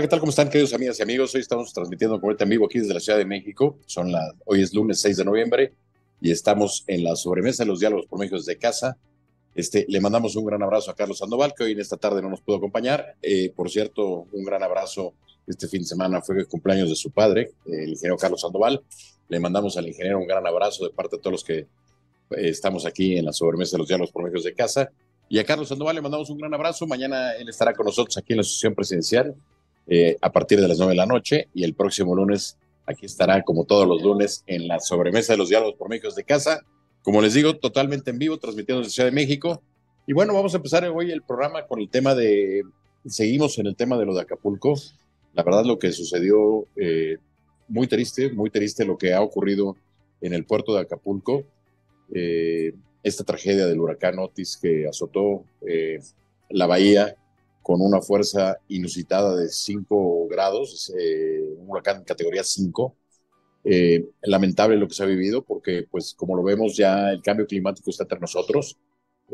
Hola, 0.00 0.06
¿qué 0.06 0.12
tal? 0.12 0.20
¿Cómo 0.20 0.30
están, 0.30 0.48
queridos 0.48 0.72
amigas 0.72 0.98
y 0.98 1.02
amigos? 1.02 1.34
Hoy 1.34 1.42
estamos 1.42 1.74
transmitiendo 1.74 2.18
en 2.24 2.48
vivo 2.48 2.64
aquí 2.64 2.78
desde 2.78 2.94
la 2.94 3.00
Ciudad 3.00 3.18
de 3.18 3.26
México. 3.26 3.76
Son 3.84 4.10
las, 4.10 4.32
hoy 4.46 4.62
es 4.62 4.72
lunes 4.72 4.98
6 5.02 5.18
de 5.18 5.24
noviembre 5.26 5.74
y 6.22 6.30
estamos 6.30 6.84
en 6.86 7.04
la 7.04 7.14
sobremesa 7.16 7.64
de 7.64 7.68
los 7.68 7.80
diálogos 7.80 8.06
por 8.06 8.18
México 8.18 8.38
desde 8.38 8.56
casa. 8.56 8.96
Este, 9.54 9.84
le 9.90 10.00
mandamos 10.00 10.36
un 10.36 10.46
gran 10.46 10.62
abrazo 10.62 10.90
a 10.90 10.94
Carlos 10.94 11.18
Sandoval, 11.18 11.52
que 11.54 11.64
hoy 11.64 11.72
en 11.72 11.80
esta 11.80 11.98
tarde 11.98 12.22
no 12.22 12.30
nos 12.30 12.40
pudo 12.40 12.56
acompañar. 12.56 13.14
Eh, 13.20 13.52
por 13.54 13.68
cierto, 13.68 14.26
un 14.32 14.42
gran 14.42 14.62
abrazo. 14.62 15.12
Este 15.46 15.68
fin 15.68 15.82
de 15.82 15.88
semana 15.88 16.22
fue 16.22 16.38
el 16.38 16.48
cumpleaños 16.48 16.88
de 16.88 16.96
su 16.96 17.10
padre, 17.10 17.50
el 17.66 17.90
ingeniero 17.90 18.16
Carlos 18.16 18.40
Sandoval. 18.40 18.82
Le 19.28 19.38
mandamos 19.38 19.76
al 19.76 19.86
ingeniero 19.86 20.18
un 20.18 20.26
gran 20.26 20.46
abrazo 20.46 20.84
de 20.84 20.94
parte 20.94 21.16
de 21.16 21.22
todos 21.22 21.32
los 21.32 21.44
que 21.44 21.58
eh, 21.58 21.66
estamos 22.30 22.86
aquí 22.86 23.18
en 23.18 23.26
la 23.26 23.34
sobremesa 23.34 23.72
de 23.72 23.80
los 23.80 23.88
diálogos 23.88 24.12
por 24.12 24.22
México 24.22 24.38
desde 24.38 24.54
casa. 24.54 24.90
Y 25.28 25.38
a 25.38 25.44
Carlos 25.44 25.68
Sandoval 25.68 25.96
le 25.96 26.00
mandamos 26.00 26.30
un 26.30 26.38
gran 26.38 26.54
abrazo. 26.54 26.86
Mañana 26.86 27.34
él 27.34 27.50
estará 27.50 27.74
con 27.74 27.84
nosotros 27.84 28.16
aquí 28.16 28.32
en 28.32 28.38
la 28.38 28.40
Asociación 28.40 28.74
Presidencial 28.74 29.36
eh, 29.86 30.16
a 30.20 30.30
partir 30.30 30.60
de 30.60 30.68
las 30.68 30.78
9 30.78 30.92
de 30.92 30.96
la 30.96 31.06
noche 31.06 31.48
y 31.54 31.64
el 31.64 31.74
próximo 31.74 32.14
lunes 32.14 32.58
aquí 32.86 33.06
estará 33.06 33.42
como 33.42 33.64
todos 33.64 33.86
los 33.86 34.02
lunes 34.02 34.44
en 34.46 34.68
la 34.68 34.80
sobremesa 34.80 35.32
de 35.32 35.38
los 35.38 35.48
diálogos 35.48 35.76
por 35.76 35.88
México 35.88 36.12
de 36.12 36.24
casa. 36.24 36.60
Como 37.02 37.22
les 37.22 37.34
digo, 37.34 37.56
totalmente 37.56 38.10
en 38.10 38.18
vivo, 38.18 38.38
transmitiendo 38.38 38.80
desde 38.80 38.92
Ciudad 38.92 39.08
de 39.08 39.14
México. 39.14 39.62
Y 40.06 40.12
bueno, 40.12 40.34
vamos 40.34 40.54
a 40.54 40.58
empezar 40.58 40.84
hoy 40.84 41.10
el 41.10 41.22
programa 41.22 41.66
con 41.66 41.80
el 41.80 41.88
tema 41.88 42.14
de, 42.14 42.62
seguimos 43.06 43.58
en 43.58 43.66
el 43.66 43.76
tema 43.76 43.96
de 43.96 44.06
lo 44.06 44.14
de 44.14 44.22
Acapulco. 44.22 44.74
La 45.34 45.42
verdad 45.42 45.64
lo 45.64 45.78
que 45.78 45.92
sucedió, 45.92 46.66
eh, 46.76 47.18
muy 47.68 47.86
triste, 47.86 48.30
muy 48.32 48.50
triste 48.50 48.84
lo 48.84 48.98
que 48.98 49.14
ha 49.14 49.22
ocurrido 49.22 49.76
en 50.20 50.34
el 50.34 50.44
puerto 50.44 50.74
de 50.74 50.80
Acapulco. 50.80 51.44
Eh, 52.12 52.74
esta 53.02 53.24
tragedia 53.24 53.66
del 53.66 53.80
huracán 53.80 54.18
Otis 54.18 54.58
que 54.60 54.86
azotó 54.86 55.44
la 56.50 56.66
bahía 56.66 57.16
con 57.70 57.82
una 57.82 58.00
fuerza 58.00 58.58
inusitada 58.66 59.36
de 59.36 59.48
5 59.48 60.26
grados, 60.26 60.92
eh, 60.98 61.54
un 61.56 61.70
huracán 61.70 62.02
categoría 62.02 62.42
5. 62.42 62.96
Eh, 63.62 64.08
lamentable 64.22 64.76
lo 64.76 64.88
que 64.88 64.94
se 64.94 65.04
ha 65.04 65.06
vivido 65.06 65.44
porque, 65.44 65.86
pues, 65.88 66.12
como 66.14 66.34
lo 66.34 66.42
vemos 66.42 66.76
ya, 66.76 67.12
el 67.12 67.22
cambio 67.22 67.46
climático 67.46 67.90
está 67.90 68.02
entre 68.02 68.18
nosotros. 68.18 68.76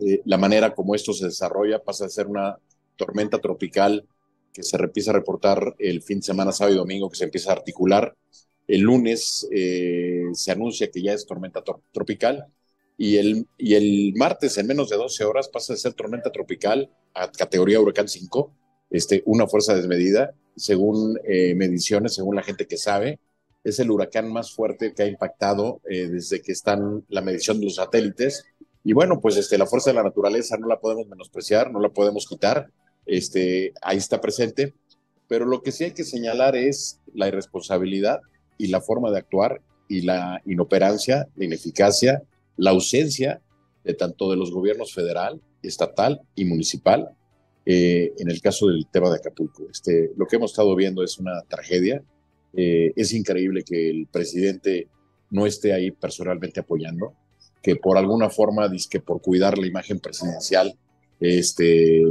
Eh, 0.03 0.21
la 0.27 0.37
manera 0.37 0.75
como 0.75 0.95
esto 0.95 1.15
se 1.15 1.25
desarrolla 1.25 1.83
pasa 1.83 2.05
a 2.05 2.09
ser 2.11 2.27
una 2.27 2.59
tormenta 2.97 3.39
tropical 3.39 4.07
que 4.53 4.63
se 4.63 4.77
empieza 4.77 5.13
a 5.13 5.15
reportar 5.15 5.75
el 5.79 6.03
fin 6.03 6.19
de 6.19 6.27
semana, 6.27 6.53
sábado 6.53 6.75
y 6.75 6.79
domingo, 6.79 7.09
que 7.09 7.17
se 7.17 7.25
empieza 7.25 7.53
a 7.53 7.55
articular. 7.55 8.15
El 8.69 8.83
lunes 8.83 9.49
se 9.49 10.53
anuncia 10.53 10.91
que 10.91 11.01
ya 11.01 11.15
es 11.15 11.25
tormenta 11.25 11.65
tropical 11.91 12.49
y 12.99 13.17
el, 13.19 13.47
y 13.59 13.75
el 13.75 14.15
martes, 14.17 14.57
en 14.59 14.67
menos 14.67 14.89
de 14.89 14.97
12 14.97 15.25
horas, 15.25 15.49
pasa 15.49 15.75
de 15.75 15.79
ser 15.79 15.93
tormenta 15.95 16.33
tropical 16.33 16.91
a 17.15 17.31
categoría 17.31 17.81
huracán 17.81 18.09
5, 18.09 18.53
este, 18.91 19.23
una 19.27 19.47
fuerza 19.47 19.75
desmedida, 19.75 20.35
según 20.57 21.19
eh, 21.25 21.55
mediciones, 21.55 22.15
según 22.15 22.37
la 22.37 22.43
gente 22.43 22.67
que 22.67 22.79
sabe. 22.79 23.19
Es 23.65 23.79
el 23.81 23.91
huracán 23.91 24.33
más 24.33 24.55
fuerte 24.55 24.95
que 24.95 25.03
ha 25.03 25.07
impactado 25.07 25.81
eh, 25.91 26.07
desde 26.07 26.41
que 26.41 26.53
están 26.53 27.05
la 27.09 27.21
medición 27.21 27.59
de 27.59 27.67
los 27.67 27.75
satélites. 27.75 28.45
Y 28.83 28.93
bueno, 28.93 29.21
pues 29.21 29.37
este, 29.37 29.59
la 29.59 29.67
fuerza 29.67 29.91
de 29.91 29.97
la 29.97 30.05
naturaleza 30.05 30.57
no 30.57 30.67
la 30.69 30.81
podemos 30.81 31.07
menospreciar, 31.09 31.71
no 31.73 31.81
la 31.81 31.91
podemos 31.91 32.27
quitar. 32.27 32.71
Este, 33.05 33.75
ahí 33.83 33.99
está 33.99 34.21
presente. 34.21 34.73
Pero 35.29 35.45
lo 35.45 35.63
que 35.63 35.73
sí 35.73 35.85
hay 35.85 35.93
que 35.93 36.05
señalar 36.05 36.57
es 36.57 37.01
la 37.13 37.29
irresponsabilidad 37.29 38.21
y 38.57 38.69
la 38.69 38.81
forma 38.81 39.11
de 39.11 39.19
actuar 39.19 39.61
y 39.89 40.03
la 40.03 40.41
inoperancia, 40.47 41.29
la 41.35 41.45
ineficacia 41.45 42.23
la 42.57 42.71
ausencia 42.71 43.41
de 43.85 43.95
tanto 43.95 44.31
de 44.31 44.37
los 44.37 44.51
gobiernos 44.51 44.93
federal, 44.93 45.41
estatal 45.63 46.21
y 46.35 46.45
municipal 46.45 47.17
eh, 47.69 48.13
en 48.19 48.31
el 48.31 48.41
caso 48.41 48.69
del 48.69 48.87
tema 48.87 49.11
de 49.11 49.17
Acapulco. 49.17 49.69
Este, 49.69 50.13
lo 50.17 50.27
que 50.27 50.37
hemos 50.37 50.53
estado 50.53 50.75
viendo 50.77 51.03
es 51.03 51.19
una 51.19 51.43
tragedia. 51.49 52.03
Eh, 52.57 52.93
es 52.95 53.13
increíble 53.13 53.65
que 53.65 53.91
el 53.91 54.07
presidente 54.07 54.89
no 55.31 55.47
esté 55.47 55.73
ahí 55.73 55.91
personalmente 55.91 56.61
apoyando, 56.61 57.13
que 57.63 57.75
por 57.75 57.99
alguna 57.99 58.31
forma, 58.31 58.71
que 58.89 59.01
por 59.01 59.21
cuidar 59.21 59.59
la 59.59 59.67
imagen 59.67 59.99
presidencial, 59.99 60.79
este, 61.19 62.03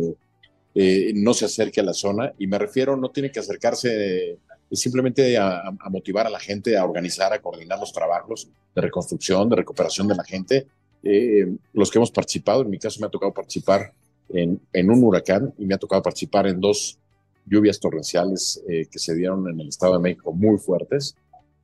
eh, 0.76 1.14
no 1.16 1.34
se 1.34 1.46
acerque 1.46 1.80
a 1.80 1.86
la 1.86 1.94
zona. 1.94 2.34
Y 2.38 2.48
me 2.48 2.60
refiero, 2.60 2.98
no 2.98 3.12
tiene 3.12 3.32
que 3.32 3.40
acercarse 3.40 4.38
simplemente 4.76 5.38
a, 5.38 5.72
motivar 5.90 6.28
a 6.28 6.30
la 6.30 6.40
gente, 6.40 6.78
a 6.78 6.86
organizar, 6.86 7.34
a 7.34 7.42
coordinar 7.42 7.80
los 7.80 7.92
trabajos 7.92 8.48
de 8.74 8.82
reconstrucción, 8.82 9.50
de 9.50 9.56
recuperación 9.56 10.08
de 10.08 10.16
la 10.16 10.24
gente. 10.24 10.68
Eh, 11.04 11.48
los 11.74 11.92
que 11.92 11.98
hemos 11.98 12.12
participado, 12.12 12.62
en 12.62 12.70
mi 12.70 12.80
caso 12.80 13.00
me 13.00 13.08
ha 13.08 13.10
tocado 13.10 13.34
participar 13.34 13.94
en, 14.30 14.60
un 14.90 15.04
huracán 15.04 15.54
y 15.58 15.66
me 15.66 15.76
ha 15.76 15.78
tocado 15.78 16.02
participar 16.02 16.48
en 16.48 16.60
dos 16.60 16.98
lluvias 17.46 17.80
torrenciales 17.80 18.62
eh, 18.68 18.88
que 18.90 19.00
se 19.00 19.14
dieron 19.14 19.48
en 19.48 19.60
el 19.60 19.70
Estado 19.70 19.94
de 19.94 20.00
México 20.00 20.34
muy 20.34 20.58
fuertes. 20.58 21.16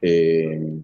Eh, 0.02 0.80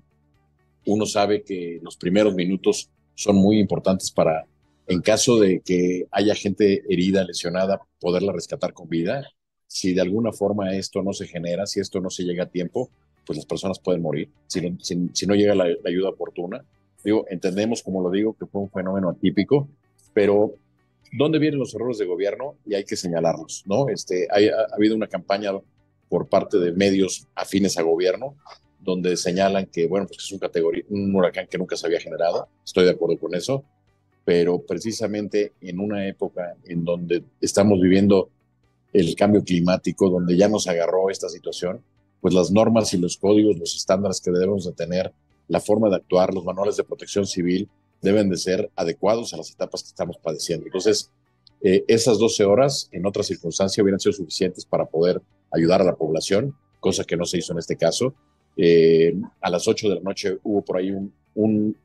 uno 0.85 1.05
sabe 1.05 1.43
que 1.43 1.79
los 1.83 1.97
primeros 1.97 2.33
minutos 2.33 2.89
son 3.13 3.35
muy 3.35 3.59
importantes 3.59 4.09
para, 4.11 4.45
en 4.87 5.01
caso 5.01 5.39
de 5.39 5.59
que 5.59 6.07
haya 6.11 6.33
gente 6.33 6.83
herida, 6.89 7.23
lesionada, 7.23 7.79
poderla 7.99 8.31
rescatar 8.31 8.73
con 8.73 8.87
vida 8.87 9.27
si 9.67 9.93
de 9.93 10.01
alguna 10.01 10.31
forma 10.31 10.73
esto 10.75 11.01
no 11.03 11.13
se 11.13 11.27
genera, 11.27 11.65
si 11.65 11.79
esto 11.79 11.99
no 11.99 12.09
se 12.09 12.23
llega 12.23 12.45
a 12.45 12.49
tiempo, 12.49 12.89
pues 13.25 13.37
las 13.37 13.45
personas 13.45 13.79
pueden 13.79 14.01
morir, 14.01 14.29
si, 14.47 14.61
no 15.27 15.35
llega 15.35 15.53
la, 15.53 15.65
ayuda 15.85 16.09
oportuna. 16.09 16.63
Digo, 17.03 17.25
entendemos, 17.29 17.83
como 17.83 18.01
lo 18.01 18.09
digo, 18.09 18.33
que 18.33 18.45
fue 18.45 18.61
un 18.61 18.69
fenómeno 18.69 19.09
atípico, 19.09 19.67
pero 20.13 20.53
¿dónde 21.11 21.39
vienen 21.39 21.59
los 21.59 21.75
errores 21.75 21.97
de 21.97 22.05
gobierno? 22.05 22.55
Y 22.65 22.73
hay 22.73 22.85
que 22.85 22.95
señalarlos, 22.95 23.63
¿no? 23.65 23.89
Este, 23.89 24.27
ha, 24.31 24.75
habido 24.75 24.95
una 24.95 25.07
campaña 25.07 25.51
por 26.09 26.27
parte 26.27 26.57
de 26.57 26.71
medios 26.71 27.27
afines 27.35 27.77
a 27.77 27.81
gobierno, 27.81 28.35
donde 28.79 29.17
señalan 29.17 29.65
que, 29.65 29.87
bueno, 29.87 30.07
pues 30.07 30.19
es 30.19 30.31
un, 30.89 31.15
huracán 31.15 31.47
que 31.47 31.57
nunca 31.57 31.75
se 31.75 31.85
había 31.85 31.99
generado, 31.99 32.47
estoy 32.63 32.85
de 32.85 32.91
acuerdo 32.91 33.17
con 33.19 33.35
eso, 33.35 33.63
pero 34.23 34.61
precisamente 34.61 35.53
en 35.61 35.79
una 35.79 36.07
época 36.07 36.55
en 36.65 36.85
donde 36.85 37.23
estamos 37.41 37.79
viviendo 37.81 38.29
el 38.99 39.15
cambio 39.15 39.43
climático, 39.43 40.09
donde 40.09 40.37
ya 40.37 40.47
nos 40.47 40.67
agarró 40.67 41.09
esta 41.09 41.29
situación, 41.29 41.83
pues 42.21 42.33
las 42.33 42.51
normas 42.51 42.93
y 42.93 42.97
los 42.97 43.17
códigos, 43.17 43.57
los 43.57 43.75
estándares 43.75 44.21
que 44.21 44.31
debemos 44.31 44.65
de 44.65 44.73
tener, 44.73 45.13
la 45.47 45.59
forma 45.59 45.89
de 45.89 45.97
actuar, 45.97 46.33
los 46.33 46.43
manuales 46.43 46.77
de 46.77 46.83
protección 46.83 47.25
civil 47.25 47.69
deben 48.01 48.29
de 48.29 48.37
ser 48.37 48.69
adecuados 48.75 49.33
a 49.33 49.37
las 49.37 49.51
etapas 49.51 49.83
que 49.83 49.89
estamos 49.89 50.17
padeciendo. 50.17 50.65
Entonces, 50.65 51.11
eh, 51.61 51.83
esas 51.87 52.19
12 52.19 52.43
horas 52.45 52.89
en 52.91 53.05
otra 53.05 53.23
circunstancia 53.23 53.81
hubieran 53.81 53.99
sido 53.99 54.13
suficientes 54.13 54.65
para 54.65 54.85
poder 54.85 55.21
ayudar 55.51 55.81
a 55.81 55.85
la 55.85 55.95
población, 55.95 56.55
cosa 56.79 57.03
que 57.03 57.17
no 57.17 57.25
se 57.25 57.37
hizo 57.37 57.53
en 57.53 57.59
este 57.59 57.77
caso. 57.77 58.13
Eh, 58.55 59.15
a 59.41 59.49
las 59.49 59.67
8 59.67 59.89
de 59.89 59.95
la 59.95 60.01
noche 60.01 60.37
hubo 60.43 60.63
por 60.63 60.77
ahí 60.77 60.91
un, 61.35 61.77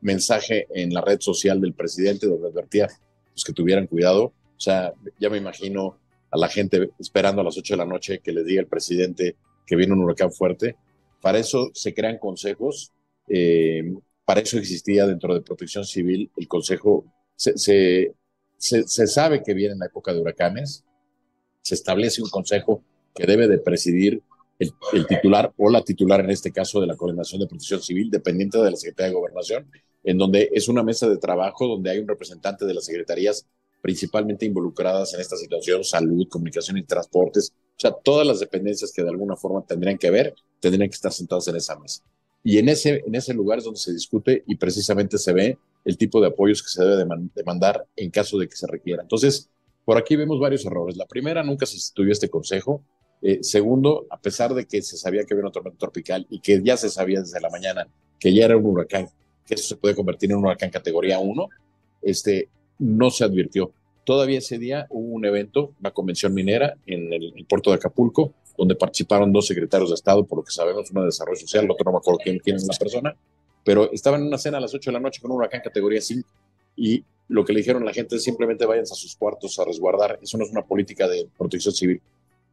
mensaje 0.00 0.68
en 0.72 0.94
la 0.94 1.00
red 1.00 1.20
social 1.20 1.60
del 1.60 1.72
presidente 1.72 2.28
donde 2.28 2.46
advertía 2.46 2.86
pues, 3.32 3.42
que 3.42 3.52
tuvieran 3.52 3.88
cuidado. 3.88 4.26
O 4.26 4.60
sea, 4.60 4.92
ya 5.18 5.28
me 5.28 5.38
imagino 5.38 5.96
a 6.30 6.38
la 6.38 6.48
gente 6.48 6.90
esperando 6.98 7.40
a 7.40 7.44
las 7.44 7.56
8 7.56 7.74
de 7.74 7.78
la 7.78 7.84
noche 7.84 8.20
que 8.20 8.32
les 8.32 8.44
diga 8.44 8.60
el 8.60 8.66
presidente 8.66 9.36
que 9.66 9.76
viene 9.76 9.92
un 9.92 10.02
huracán 10.02 10.32
fuerte. 10.32 10.76
Para 11.20 11.38
eso 11.38 11.70
se 11.74 11.94
crean 11.94 12.18
consejos, 12.18 12.92
eh, 13.28 13.94
para 14.24 14.40
eso 14.40 14.58
existía 14.58 15.06
dentro 15.06 15.34
de 15.34 15.42
protección 15.42 15.84
civil 15.84 16.30
el 16.36 16.48
consejo, 16.48 17.04
se, 17.36 17.56
se, 17.56 18.14
se, 18.58 19.06
sabe 19.06 19.42
que 19.42 19.54
viene 19.54 19.74
en 19.74 19.78
la 19.80 19.86
época 19.86 20.12
de 20.12 20.20
huracanes, 20.20 20.84
se 21.62 21.74
establece 21.74 22.22
un 22.22 22.30
consejo 22.30 22.82
que 23.14 23.26
debe 23.26 23.48
de 23.48 23.58
presidir 23.58 24.22
el, 24.58 24.72
el, 24.92 25.06
titular 25.06 25.52
o 25.56 25.70
la 25.70 25.82
titular, 25.82 26.20
en 26.20 26.30
este 26.30 26.52
caso 26.52 26.80
de 26.80 26.86
la 26.86 26.96
Coordinación 26.96 27.40
de 27.40 27.46
Protección 27.46 27.80
Civil, 27.80 28.10
dependiente 28.10 28.58
de 28.58 28.70
la 28.70 28.76
Secretaría 28.76 29.10
de 29.10 29.14
Gobernación, 29.14 29.70
en 30.04 30.18
donde 30.18 30.50
es 30.52 30.68
una 30.68 30.82
mesa 30.82 31.08
de 31.08 31.18
trabajo 31.18 31.66
donde 31.66 31.90
hay 31.90 31.98
un 31.98 32.08
representante 32.08 32.64
de 32.64 32.74
las 32.74 32.84
secretarías 32.84 33.46
principalmente 33.80 34.46
involucradas 34.46 35.14
en 35.14 35.20
esta 35.20 35.36
situación, 35.36 35.84
salud, 35.84 36.28
comunicación 36.28 36.78
y 36.78 36.84
transportes, 36.84 37.52
o 37.78 37.80
sea, 37.80 37.92
todas 37.92 38.26
las 38.26 38.40
dependencias 38.40 38.92
que 38.92 39.02
de 39.02 39.10
alguna 39.10 39.36
forma 39.36 39.64
tendrían 39.64 39.98
que 39.98 40.10
ver, 40.10 40.34
tendrían 40.60 40.88
que 40.88 40.96
estar 40.96 41.12
sentadas 41.12 41.46
en 41.48 41.56
esa 41.56 41.78
mesa. 41.78 42.02
Y 42.42 42.58
en 42.58 42.68
ese, 42.68 43.02
en 43.06 43.14
ese 43.14 43.34
lugar 43.34 43.58
es 43.58 43.64
donde 43.64 43.78
se 43.78 43.92
discute 43.92 44.42
y 44.46 44.56
precisamente 44.56 45.18
se 45.18 45.32
ve 45.32 45.58
el 45.84 45.96
tipo 45.96 46.20
de 46.20 46.28
apoyos 46.28 46.62
que 46.62 46.68
se 46.68 46.84
debe 46.84 47.04
demandar 47.34 47.86
en 47.96 48.10
caso 48.10 48.38
de 48.38 48.48
que 48.48 48.56
se 48.56 48.66
requiera. 48.66 49.02
Entonces, 49.02 49.48
por 49.84 49.96
aquí 49.96 50.16
vemos 50.16 50.40
varios 50.40 50.64
errores. 50.66 50.96
La 50.96 51.06
primera, 51.06 51.42
nunca 51.42 51.66
se 51.66 51.74
instituyó 51.76 52.12
este 52.12 52.28
consejo. 52.28 52.82
Eh, 53.22 53.38
segundo, 53.42 54.06
a 54.10 54.20
pesar 54.20 54.54
de 54.54 54.66
que 54.66 54.82
se 54.82 54.96
sabía 54.96 55.24
que 55.24 55.34
había 55.34 55.44
una 55.44 55.52
tormenta 55.52 55.78
tropical 55.78 56.26
y 56.30 56.40
que 56.40 56.60
ya 56.62 56.76
se 56.76 56.90
sabía 56.90 57.20
desde 57.20 57.40
la 57.40 57.50
mañana 57.50 57.88
que 58.18 58.34
ya 58.34 58.44
era 58.44 58.56
un 58.56 58.66
huracán, 58.66 59.08
que 59.46 59.54
eso 59.54 59.68
se 59.68 59.76
puede 59.76 59.94
convertir 59.94 60.30
en 60.30 60.38
un 60.38 60.44
huracán 60.44 60.70
categoría 60.70 61.18
1, 61.18 61.48
este, 62.02 62.48
no 62.78 63.10
se 63.10 63.24
advirtió. 63.24 63.72
Todavía 64.04 64.38
ese 64.38 64.58
día 64.58 64.86
hubo 64.90 65.14
un 65.14 65.24
evento, 65.24 65.72
una 65.80 65.90
convención 65.90 66.32
minera 66.32 66.76
en 66.86 67.12
el, 67.12 67.46
puerto 67.48 67.70
de 67.70 67.76
Acapulco, 67.76 68.32
donde 68.56 68.74
participaron 68.74 69.32
dos 69.32 69.46
secretarios 69.46 69.90
de 69.90 69.94
Estado, 69.94 70.24
por 70.24 70.38
lo 70.38 70.44
que 70.44 70.50
sabemos, 70.50 70.90
uno 70.90 71.02
de 71.02 71.06
Desarrollo 71.06 71.38
Social, 71.38 71.64
el 71.64 71.70
otro 71.70 71.84
no 71.84 71.92
me 71.92 71.98
acuerdo 71.98 72.20
quién, 72.22 72.38
quién 72.38 72.56
es 72.56 72.66
la 72.66 72.76
persona, 72.76 73.14
pero 73.64 73.92
estaban 73.92 74.22
en 74.22 74.28
una 74.28 74.38
cena 74.38 74.58
a 74.58 74.60
las 74.60 74.74
8 74.74 74.90
de 74.90 74.94
la 74.94 75.00
noche 75.00 75.20
con 75.20 75.30
un 75.30 75.36
huracán 75.36 75.60
categoría 75.62 76.00
5 76.00 76.28
y 76.76 77.04
lo 77.28 77.44
que 77.44 77.52
le 77.52 77.60
dijeron 77.60 77.82
a 77.82 77.86
la 77.86 77.92
gente 77.92 78.16
es 78.16 78.24
simplemente 78.24 78.64
váyanse 78.64 78.94
a 78.94 78.96
sus 78.96 79.14
cuartos 79.14 79.58
a 79.58 79.64
resguardar. 79.64 80.18
Eso 80.22 80.38
no 80.38 80.44
es 80.44 80.50
una 80.50 80.62
política 80.62 81.06
de 81.06 81.28
protección 81.36 81.74
civil. 81.74 82.00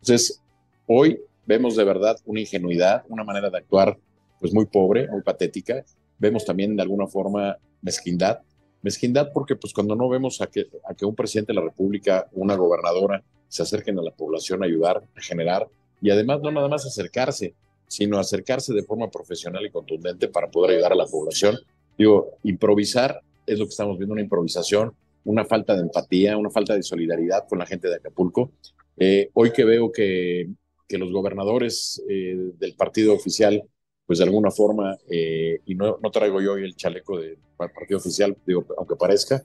Entonces, 0.02 0.42
Hoy 0.88 1.20
vemos 1.48 1.76
de 1.76 1.84
verdad 1.84 2.18
una 2.26 2.42
ingenuidad, 2.42 3.04
una 3.10 3.24
manera 3.24 3.50
de 3.50 3.58
actuar 3.58 3.98
pues 4.40 4.54
muy 4.54 4.66
pobre, 4.66 5.08
muy 5.10 5.24
patética. 5.24 5.84
Vemos 6.20 6.46
también 6.46 6.76
de 6.76 6.84
alguna 6.84 7.08
forma 7.08 7.58
mezquindad. 7.82 8.40
Mezquindad 8.86 9.32
porque 9.34 9.56
pues 9.56 9.74
cuando 9.74 9.96
no 9.96 10.08
vemos 10.08 10.42
a 10.42 10.46
que, 10.46 10.68
a 10.88 10.94
que 10.94 11.06
un 11.06 11.16
presidente 11.16 11.54
de 11.54 11.56
la 11.56 11.66
República, 11.66 12.28
una 12.34 12.54
gobernadora, 12.56 13.24
se 13.48 13.64
acerquen 13.64 13.98
a 13.98 14.04
la 14.04 14.12
población 14.12 14.62
a 14.62 14.68
ayudar, 14.68 15.02
a 15.18 15.22
generar, 15.22 15.68
y 16.04 16.12
además 16.12 16.40
no 16.44 16.52
nada 16.52 16.68
más 16.68 16.86
acercarse, 16.86 17.56
sino 17.88 18.20
acercarse 18.20 18.76
de 18.76 18.84
forma 18.84 19.10
profesional 19.10 19.66
y 19.66 19.72
contundente 19.72 20.28
para 20.28 20.52
poder 20.52 20.76
ayudar 20.76 20.92
a 20.92 20.98
la 20.98 21.08
población. 21.08 21.58
Digo, 21.98 22.38
improvisar 22.44 23.22
es 23.48 23.58
lo 23.58 23.66
que 23.66 23.72
estamos 23.72 23.98
viendo, 23.98 24.14
una 24.14 24.22
improvisación, 24.22 24.94
una 25.24 25.46
falta 25.46 25.74
de 25.74 25.82
empatía, 25.82 26.38
una 26.38 26.52
falta 26.52 26.76
de 26.76 26.84
solidaridad 26.84 27.48
con 27.50 27.58
la 27.58 27.66
gente 27.66 27.88
de 27.88 27.96
Acapulco. 27.96 28.52
Eh, 28.98 29.32
hoy 29.34 29.52
que 29.52 29.66
veo 29.66 29.92
que, 29.92 30.48
que 30.88 31.00
los 31.00 31.12
gobernadores 31.12 32.04
eh, 32.08 32.52
del 32.60 32.76
partido 32.76 33.16
oficial, 33.16 33.64
pues 34.06 34.20
de 34.20 34.26
alguna 34.26 34.52
forma, 34.52 34.98
eh, 35.10 35.62
y 35.66 35.76
no, 35.76 35.98
traigo 36.12 36.42
yo 36.42 36.54
hoy 36.54 36.64
el 36.64 36.76
chaleco 36.76 37.20
del 37.20 37.38
partido 37.58 37.98
oficial, 37.98 38.38
digo, 38.46 38.66
aunque 38.78 38.96
parezca, 38.96 39.44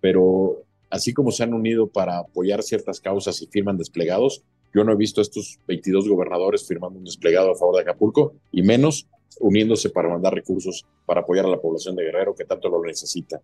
pero 0.00 0.62
así 0.90 1.14
como 1.14 1.30
se 1.30 1.44
han 1.44 1.54
unido 1.54 1.86
para 1.86 2.18
apoyar 2.18 2.62
ciertas 2.62 3.00
causas 3.00 3.40
y 3.40 3.46
firman 3.46 3.78
desplegados, 3.78 4.42
yo 4.74 4.84
no 4.84 4.92
he 4.92 4.96
visto 4.96 5.20
a 5.20 5.22
estos 5.22 5.58
22 5.66 6.08
gobernadores 6.08 6.66
firmando 6.66 6.98
un 6.98 7.04
desplegado 7.04 7.52
a 7.52 7.56
favor 7.56 7.76
de 7.76 7.82
Acapulco 7.82 8.34
y 8.50 8.62
menos 8.62 9.06
uniéndose 9.40 9.90
para 9.90 10.08
mandar 10.08 10.34
recursos 10.34 10.84
para 11.06 11.20
apoyar 11.20 11.46
a 11.46 11.48
la 11.48 11.60
población 11.60 11.96
de 11.96 12.04
Guerrero 12.04 12.34
que 12.34 12.44
tanto 12.44 12.68
lo 12.68 12.82
necesita. 12.82 13.40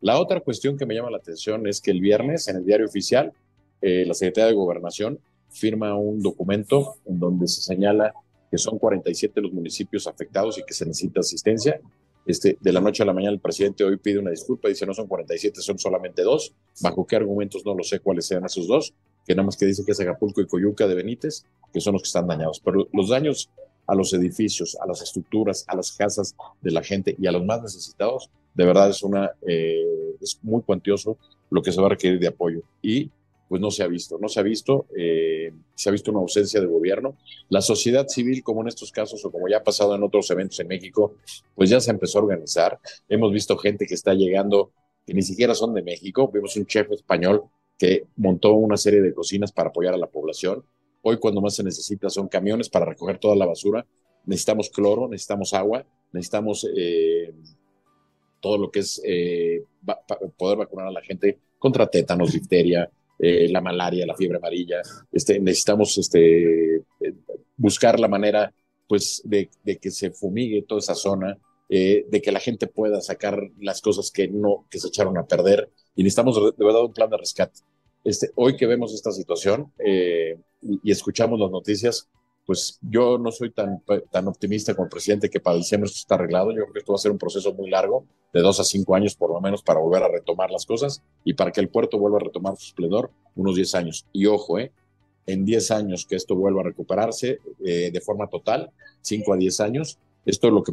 La 0.00 0.18
otra 0.18 0.40
cuestión 0.40 0.78
que 0.78 0.86
me 0.86 0.94
llama 0.94 1.10
la 1.10 1.18
atención 1.18 1.66
es 1.66 1.80
que 1.80 1.90
el 1.90 2.00
viernes 2.00 2.48
en 2.48 2.56
el 2.56 2.64
diario 2.64 2.86
oficial 2.86 3.32
eh, 3.82 4.04
la 4.06 4.14
Secretaría 4.14 4.48
de 4.48 4.54
Gobernación 4.54 5.18
firma 5.48 5.96
un 5.96 6.22
documento 6.22 6.96
en 7.06 7.18
donde 7.18 7.48
se 7.48 7.62
señala 7.62 8.14
que 8.50 8.58
son 8.58 8.78
47 8.78 9.40
los 9.40 9.52
municipios 9.52 10.06
afectados 10.06 10.58
y 10.58 10.64
que 10.64 10.74
se 10.74 10.84
necesita 10.84 11.20
asistencia. 11.20 11.80
Este, 12.26 12.58
de 12.60 12.72
la 12.72 12.80
noche 12.80 13.02
a 13.02 13.06
la 13.06 13.14
mañana 13.14 13.32
el 13.32 13.40
presidente 13.40 13.82
hoy 13.82 13.96
pide 13.96 14.18
una 14.18 14.30
disculpa, 14.30 14.68
dice 14.68 14.84
no 14.84 14.92
son 14.92 15.06
47, 15.06 15.60
son 15.60 15.78
solamente 15.78 16.22
dos. 16.22 16.54
¿Bajo 16.80 17.06
qué 17.06 17.16
argumentos? 17.16 17.62
No 17.64 17.74
lo 17.74 17.82
sé 17.82 18.00
cuáles 18.00 18.26
sean 18.26 18.44
esos 18.44 18.66
dos, 18.66 18.94
que 19.26 19.34
nada 19.34 19.46
más 19.46 19.56
que 19.56 19.66
dice 19.66 19.84
que 19.84 19.92
es 19.92 20.00
Acapulco 20.00 20.40
y 20.40 20.46
Coyuca 20.46 20.86
de 20.86 20.94
Benítez, 20.94 21.44
que 21.72 21.80
son 21.80 21.94
los 21.94 22.02
que 22.02 22.08
están 22.08 22.26
dañados. 22.26 22.60
Pero 22.64 22.88
los 22.92 23.08
daños 23.08 23.50
a 23.86 23.94
los 23.94 24.12
edificios, 24.12 24.76
a 24.80 24.86
las 24.86 25.02
estructuras, 25.02 25.64
a 25.66 25.76
las 25.76 25.92
casas 25.92 26.36
de 26.60 26.70
la 26.70 26.82
gente 26.82 27.16
y 27.18 27.26
a 27.26 27.32
los 27.32 27.44
más 27.44 27.62
necesitados, 27.62 28.30
de 28.54 28.64
verdad 28.64 28.90
es, 28.90 29.02
una, 29.02 29.32
eh, 29.46 30.14
es 30.20 30.38
muy 30.42 30.62
cuantioso 30.62 31.18
lo 31.50 31.62
que 31.62 31.72
se 31.72 31.80
va 31.80 31.86
a 31.86 31.90
requerir 31.90 32.20
de 32.20 32.28
apoyo. 32.28 32.62
Y 32.82 33.10
pues 33.50 33.60
no 33.60 33.72
se 33.72 33.82
ha 33.82 33.88
visto, 33.88 34.16
no 34.20 34.28
se 34.28 34.38
ha 34.38 34.44
visto, 34.44 34.86
eh, 34.96 35.52
se 35.74 35.88
ha 35.88 35.92
visto 35.92 36.12
una 36.12 36.20
ausencia 36.20 36.60
de 36.60 36.68
gobierno. 36.68 37.16
La 37.48 37.60
sociedad 37.60 38.06
civil, 38.06 38.44
como 38.44 38.60
en 38.62 38.68
estos 38.68 38.92
casos 38.92 39.24
o 39.24 39.32
como 39.32 39.48
ya 39.48 39.56
ha 39.56 39.64
pasado 39.64 39.96
en 39.96 40.04
otros 40.04 40.30
eventos 40.30 40.60
en 40.60 40.68
México, 40.68 41.16
pues 41.56 41.68
ya 41.68 41.80
se 41.80 41.90
empezó 41.90 42.20
a 42.20 42.22
organizar. 42.22 42.78
Hemos 43.08 43.32
visto 43.32 43.56
gente 43.56 43.86
que 43.86 43.94
está 43.94 44.14
llegando 44.14 44.70
que 45.04 45.14
ni 45.14 45.22
siquiera 45.22 45.52
son 45.56 45.74
de 45.74 45.82
México. 45.82 46.30
Vimos 46.32 46.56
un 46.56 46.64
chef 46.64 46.92
español 46.92 47.42
que 47.76 48.04
montó 48.14 48.52
una 48.52 48.76
serie 48.76 49.00
de 49.00 49.12
cocinas 49.12 49.50
para 49.50 49.70
apoyar 49.70 49.94
a 49.94 49.98
la 49.98 50.06
población. 50.06 50.64
Hoy 51.02 51.16
cuando 51.16 51.40
más 51.40 51.56
se 51.56 51.64
necesita 51.64 52.08
son 52.08 52.28
camiones 52.28 52.68
para 52.68 52.86
recoger 52.86 53.18
toda 53.18 53.34
la 53.34 53.46
basura. 53.46 53.84
Necesitamos 54.26 54.70
cloro, 54.70 55.08
necesitamos 55.08 55.54
agua, 55.54 55.84
necesitamos 56.12 56.68
eh, 56.76 57.34
todo 58.38 58.58
lo 58.58 58.70
que 58.70 58.78
es 58.78 59.02
eh, 59.04 59.64
poder 60.38 60.58
vacunar 60.58 60.86
a 60.86 60.92
la 60.92 61.02
gente 61.02 61.40
contra 61.58 61.88
tétanos, 61.88 62.32
difteria, 62.32 62.88
eh, 63.22 63.48
la 63.50 63.60
malaria, 63.60 64.06
la 64.06 64.16
fiebre 64.16 64.38
amarilla. 64.38 64.80
Este, 65.12 65.38
necesitamos 65.38 65.98
este, 65.98 66.76
eh, 66.76 67.14
buscar 67.56 68.00
la 68.00 68.08
manera 68.08 68.54
pues, 68.88 69.20
de, 69.24 69.50
que 69.78 69.90
se 69.90 70.10
fumigue 70.10 70.62
toda 70.62 70.78
esa 70.78 70.94
zona, 70.94 71.36
eh, 71.68 72.06
de 72.08 72.22
que 72.22 72.32
la 72.32 72.40
gente 72.40 72.66
pueda 72.66 73.00
sacar 73.02 73.38
las 73.60 73.82
cosas 73.82 74.10
que, 74.10 74.26
no, 74.28 74.66
que 74.70 74.78
se 74.78 74.88
echaron 74.88 75.18
a 75.18 75.26
perder. 75.26 75.70
Y 75.94 76.02
necesitamos 76.02 76.56
de 76.56 76.64
verdad 76.64 76.84
un 76.84 76.94
plan 76.94 77.10
de 77.10 77.18
rescate. 77.18 77.60
Este, 78.04 78.30
hoy 78.36 78.56
que 78.56 78.66
vemos 78.66 78.94
esta 78.94 79.12
situación 79.12 79.70
y, 80.62 80.90
escuchamos 80.90 81.38
las 81.38 81.50
noticias, 81.50 82.08
pues 82.50 82.80
yo 82.82 83.16
no 83.16 83.30
soy 83.30 83.52
tan, 83.52 83.80
tan 84.10 84.26
optimista 84.26 84.74
como 84.74 84.86
el 84.86 84.90
presidente 84.90 85.30
que 85.30 85.38
para 85.38 85.56
diciembre 85.56 85.86
esto 85.86 85.98
está 85.98 86.16
arreglado. 86.16 86.50
Yo 86.50 86.62
creo 86.62 86.72
que 86.72 86.78
esto 86.80 86.92
va 86.92 86.96
a 86.96 86.98
ser 86.98 87.12
un 87.12 87.16
proceso 87.16 87.54
muy 87.54 87.70
largo, 87.70 88.06
de 88.32 88.40
dos 88.40 88.58
a 88.58 88.64
cinco 88.64 88.96
años 88.96 89.14
por 89.14 89.32
lo 89.32 89.40
menos, 89.40 89.62
para 89.62 89.78
volver 89.78 90.02
a 90.02 90.08
retomar 90.08 90.50
las 90.50 90.66
cosas 90.66 91.00
y 91.22 91.34
para 91.34 91.52
que 91.52 91.60
el 91.60 91.68
puerto 91.68 91.96
vuelva 91.96 92.16
a 92.16 92.24
retomar 92.24 92.56
su 92.56 92.66
esplendor, 92.66 93.12
unos 93.36 93.54
10 93.54 93.72
años. 93.76 94.04
Y 94.12 94.26
ojo, 94.26 94.58
¿eh? 94.58 94.72
en 95.26 95.44
10 95.44 95.70
años 95.70 96.04
que 96.04 96.16
esto 96.16 96.34
vuelva 96.34 96.62
a 96.62 96.64
recuperarse 96.64 97.38
eh, 97.64 97.92
de 97.92 98.00
forma 98.00 98.26
total, 98.26 98.72
5 99.02 99.32
a 99.32 99.36
10 99.36 99.60
años, 99.60 100.00
esto 100.26 100.48
es 100.48 100.52
lo 100.52 100.64
que 100.64 100.72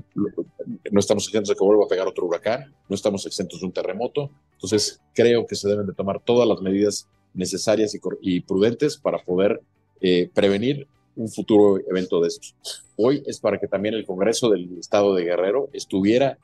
no 0.91 0.99
estamos 0.99 1.27
exentos 1.27 1.49
de 1.49 1.55
que 1.55 1.63
vuelva 1.63 1.85
a 1.85 1.87
pegar 1.87 2.07
otro 2.07 2.25
huracán, 2.25 2.73
no 2.89 2.95
estamos 2.95 3.23
exentos 3.27 3.59
de 3.59 3.67
un 3.67 3.71
terremoto. 3.71 4.31
Entonces, 4.53 4.99
creo 5.13 5.45
que 5.45 5.53
se 5.53 5.69
deben 5.69 5.85
de 5.85 5.93
tomar 5.93 6.23
todas 6.23 6.47
las 6.47 6.59
medidas 6.59 7.07
necesarias 7.35 7.95
y, 8.19 8.39
prudentes 8.41 8.97
para 8.97 9.19
poder 9.19 9.61
eh, 10.01 10.31
prevenir 10.33 10.87
un 11.17 11.29
futuro 11.29 11.79
evento 11.89 12.21
de 12.21 12.29
estos. 12.29 12.55
Hoy 12.95 13.23
es 13.25 13.39
para 13.39 13.59
que 13.59 13.67
también 13.67 13.95
el 13.95 14.05
Congreso 14.05 14.49
del 14.49 14.77
Estado 14.79 15.13
de 15.15 15.23
Guerrero 15.23 15.69
estuviera 15.73 16.37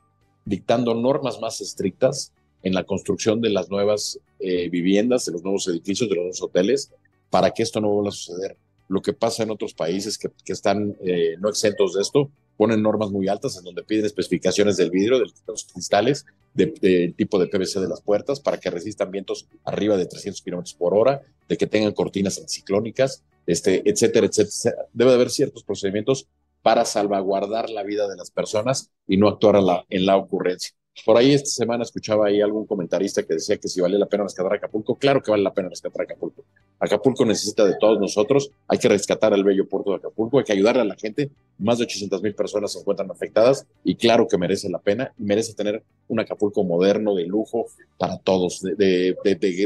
dictando 0.46 0.94
normas 0.94 1.40
más 1.40 1.62
estrictas 1.62 2.34
en 2.64 2.74
la 2.74 2.84
construcción 2.84 3.42
de 3.42 3.50
las 3.50 3.70
nuevas 3.70 4.20
eh, 4.40 4.70
viviendas, 4.70 5.26
de 5.26 5.34
los 5.34 5.44
nuevos 5.44 5.68
edificios, 5.68 6.10
de 6.10 6.16
los 6.16 6.24
nuevos 6.24 6.42
hoteles, 6.42 6.92
para 7.30 7.52
que 7.52 7.64
esto 7.64 7.80
no 7.82 7.90
vuelva 7.90 8.10
a 8.10 8.14
suceder. 8.14 8.58
Lo 8.88 9.02
que 9.02 9.14
pasa 9.14 9.44
en 9.44 9.52
otros 9.52 9.74
países 9.74 10.18
que, 10.18 10.30
están 10.46 10.96
eh, 11.02 11.36
no 11.40 11.50
exentos 11.50 11.94
de 11.94 12.02
esto, 12.02 12.30
ponen 12.58 12.82
normas 12.82 13.10
muy 13.10 13.28
altas 13.28 13.58
en 13.58 13.64
donde 13.64 13.84
piden 13.84 14.06
especificaciones 14.06 14.78
del 14.78 14.92
vidrio, 14.92 15.20
de 15.20 15.26
los 15.48 15.66
cristales, 15.66 16.26
del 16.54 17.16
tipo 17.16 17.40
de 17.40 17.48
PVC 17.48 17.80
de 17.80 17.88
las 17.88 18.02
puertas 18.02 18.40
para 18.40 18.60
que 18.60 18.70
resistan 18.70 19.10
vientos 19.10 19.48
arriba 19.64 19.98
de 19.98 20.06
300 20.06 20.42
kilómetros 20.42 20.76
por 20.76 20.94
hora, 20.94 21.24
de 21.50 21.58
que 21.58 21.66
tengan 21.66 21.94
cortinas 21.94 22.38
anticiclónicas, 22.38 23.24
este, 23.46 23.88
etcétera, 23.90 24.28
etcétera. 24.28 24.88
Debe 24.94 25.12
de 25.12 25.16
haber 25.16 25.30
ciertos 25.30 25.64
procedimientos 25.64 26.28
para 26.62 26.86
salvaguardar 26.86 27.70
la 27.70 27.84
vida 27.84 28.08
de 28.08 28.16
las 28.16 28.32
personas 28.32 28.92
y 29.08 29.18
no 29.18 29.28
actuar 29.28 29.62
la, 29.62 29.86
en 29.90 30.06
la 30.06 30.18
ocurrencia. 30.18 30.74
Por 31.06 31.18
ahí 31.18 31.34
esta 31.34 31.50
semana 31.50 31.84
escuchaba 31.84 32.28
ahí 32.28 32.40
algún 32.40 32.66
comentarista 32.66 33.24
que 33.24 33.34
decía 33.34 33.58
que 33.58 33.68
si 33.68 33.82
vale 33.82 33.98
la 33.98 34.06
pena 34.06 34.24
rescatar 34.24 34.54
Acapulco. 34.54 34.96
Claro 34.96 35.22
que 35.22 35.32
vale 35.32 35.44
la 35.44 35.54
pena 35.54 35.70
rescatar 35.70 36.04
Acapulco. 36.04 36.46
Acapulco 36.80 37.26
necesita 37.26 37.66
de 37.66 37.76
todos 37.80 38.00
nosotros. 38.00 38.52
Hay 38.68 38.78
que 38.78 38.88
rescatar 38.88 39.34
el 39.34 39.44
bello 39.44 39.68
puerto 39.68 39.90
de 39.90 39.98
Acapulco. 39.98 40.38
Hay 40.38 40.46
que 40.46 40.54
ayudarle 40.54 40.82
a 40.82 40.86
la 40.86 40.96
gente. 40.96 41.32
Más 41.58 41.80
de 41.80 41.86
800 41.86 42.22
mil 42.22 42.36
personas 42.36 42.74
se 42.74 42.80
encuentran 42.80 43.10
afectadas 43.10 43.66
y 43.84 43.96
claro 43.96 44.28
que 44.28 44.38
merece 44.38 44.70
la 44.70 44.80
pena. 44.80 45.12
Y 45.18 45.24
merece 45.24 45.54
tener 45.56 45.84
un 46.08 46.20
Acapulco 46.20 46.64
moderno, 46.64 47.16
de 47.16 47.26
lujo, 47.26 47.66
para 47.98 48.18
todos, 48.20 48.62
de, 48.62 49.16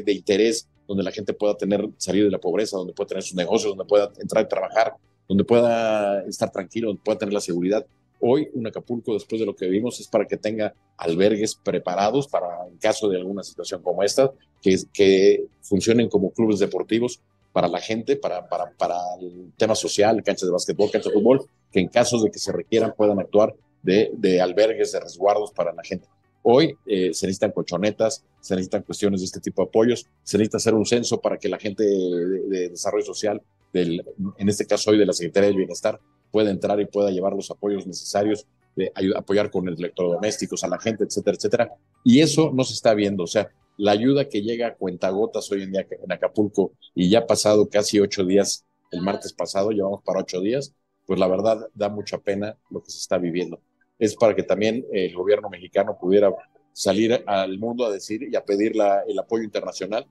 interés, 0.08 0.68
donde 0.88 1.04
la 1.04 1.12
gente 1.12 1.34
pueda 1.34 1.58
tener 1.58 1.90
salir 1.98 2.24
de 2.24 2.32
la 2.32 2.40
pobreza, 2.40 2.78
donde 2.78 2.94
pueda 2.94 3.10
tener 3.10 3.24
sus 3.24 3.36
negocios, 3.36 3.76
donde 3.76 3.86
pueda 3.86 4.12
entrar 4.18 4.46
y 4.46 4.48
trabajar, 4.48 4.94
donde 5.28 5.44
pueda 5.44 6.24
estar 6.24 6.52
tranquilo, 6.52 6.88
donde 6.88 7.04
pueda 7.04 7.18
tener 7.20 7.34
la 7.34 7.42
seguridad. 7.42 7.86
Hoy 8.20 8.50
un 8.54 8.66
Acapulco, 8.68 9.14
después 9.14 9.40
de 9.40 9.46
lo 9.46 9.56
que 9.56 9.68
vimos, 9.68 10.00
es 10.00 10.08
para 10.08 10.26
que 10.26 10.38
tenga 10.38 10.74
albergues 10.98 11.56
preparados 11.56 12.28
para, 12.28 12.68
en 12.68 12.78
caso 12.78 13.08
de 13.10 13.18
alguna 13.18 13.44
situación 13.44 13.82
como 13.82 14.04
esta, 14.04 14.32
que, 14.62 15.46
funcionen 15.62 16.10
como 16.10 16.32
clubes 16.32 16.60
deportivos 16.60 17.20
para 17.52 17.68
la 17.68 17.80
gente, 17.80 18.16
para, 18.16 18.48
para, 18.48 18.72
para 18.72 18.98
el 19.20 19.52
tema 19.58 19.76
social, 19.76 20.24
canchas 20.24 20.48
de 20.48 20.54
básquetbol, 20.54 20.90
canchas 20.92 21.12
de 21.12 21.20
fútbol, 21.20 21.48
que 21.72 21.80
en 21.80 21.88
caso 21.88 22.22
de 22.22 22.32
que 22.32 22.40
se 22.40 22.52
requieran 22.52 22.94
puedan 22.96 23.20
actuar 23.20 23.54
de, 23.84 24.12
de 24.14 24.42
albergues, 24.42 24.92
de 24.92 25.00
resguardos 25.00 25.52
para 25.52 25.74
la 25.74 25.84
gente. 25.84 26.08
Hoy 26.44 26.78
eh, 26.86 27.14
se 27.14 27.28
necesitan 27.28 27.52
colchonetas, 27.52 28.24
se 28.40 28.56
necesitan 28.56 28.84
cuestiones 28.84 29.20
de 29.20 29.26
este 29.26 29.42
tipo 29.42 29.62
de 29.62 29.68
apoyos, 29.68 30.06
se 30.24 30.38
necesita 30.38 30.58
hacer 30.58 30.74
un 30.74 30.86
censo 30.86 31.20
para 31.20 31.38
que 31.38 31.50
la 31.50 31.60
gente 31.60 31.84
de, 31.84 32.40
de 32.48 32.70
desarrollo 32.70 33.06
social, 33.06 33.42
del, 33.74 34.06
en 34.38 34.50
este 34.50 34.66
caso 34.66 34.92
hoy 34.92 34.98
de 34.98 35.06
la 35.06 35.14
Secretaría 35.14 35.50
del 35.50 35.58
Bienestar, 35.58 36.00
pueda 36.32 36.52
entrar 36.52 36.80
y 36.80 36.86
pueda 36.86 37.12
llevar 37.12 37.34
los 37.34 37.50
apoyos 37.52 37.86
necesarios, 37.88 38.46
de 38.76 38.92
apoyar 39.16 39.50
con 39.50 39.68
electrodomésticos 39.68 40.64
a 40.64 40.68
la 40.68 40.80
gente, 40.80 41.04
etcétera, 41.04 41.36
etcétera. 41.36 41.72
Y 42.04 42.22
eso 42.22 42.52
no 42.54 42.64
se 42.64 42.74
está 42.74 42.94
viendo. 42.94 43.24
O 43.24 43.28
sea, 43.28 43.50
la 43.78 43.92
ayuda 43.92 44.30
que 44.30 44.42
llega 44.42 44.68
a 44.68 44.76
cuentagotas 44.76 45.52
hoy 45.52 45.64
en 45.64 45.72
día 45.72 45.88
en 45.90 46.12
Acapulco 46.12 46.74
y 46.94 47.10
ya 47.10 47.20
ha 47.20 47.28
pasado 47.28 47.70
casi 47.70 48.00
ocho 48.00 48.24
días, 48.24 48.66
el 48.92 49.02
martes 49.02 49.34
pasado, 49.34 49.72
llevamos 49.72 50.04
para 50.04 50.22
ocho 50.22 50.42
días, 50.42 50.74
pues 51.06 51.20
la 51.20 51.28
verdad 51.28 51.68
da 51.74 51.90
mucha 51.90 52.18
pena 52.18 52.58
lo 52.70 52.84
que 52.84 52.92
se 52.92 52.98
está 52.98 53.18
viviendo. 53.18 53.60
Es 54.00 54.16
para 54.16 54.36
que 54.36 54.44
también 54.44 54.86
el 54.92 55.16
gobierno 55.16 55.50
mexicano 55.50 55.98
pudiera 56.00 56.32
salir 56.74 57.24
al 57.26 57.58
mundo 57.58 57.86
a 57.86 57.92
decir 57.92 58.28
y 58.32 58.36
a 58.36 58.46
pedir 58.46 58.76
la, 58.76 59.02
el 59.08 59.18
apoyo 59.18 59.44
internacional 59.44 60.06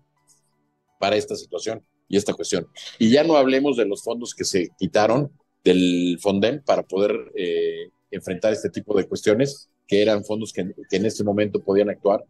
para 0.98 1.16
esta 1.16 1.36
situación 1.36 1.84
y 2.08 2.16
esta 2.16 2.34
cuestión. 2.34 2.66
Y 2.98 3.10
ya 3.10 3.22
no 3.24 3.36
hablemos 3.36 3.76
de 3.76 3.86
los 3.86 4.02
fondos 4.02 4.34
que 4.34 4.44
se 4.44 4.70
quitaron 4.78 5.30
del 5.66 6.18
Fonden 6.20 6.62
para 6.64 6.84
poder 6.84 7.32
eh, 7.34 7.90
enfrentar 8.12 8.52
este 8.52 8.70
tipo 8.70 8.96
de 8.96 9.06
cuestiones, 9.06 9.68
que 9.86 10.00
eran 10.00 10.24
fondos 10.24 10.52
que, 10.52 10.60
en 10.60 11.06
este 11.06 11.24
momento 11.24 11.62
podían 11.62 11.90
actuar 11.90 12.24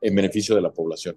en 0.00 0.14
beneficio 0.14 0.54
de 0.54 0.60
la 0.60 0.70
población. 0.70 1.16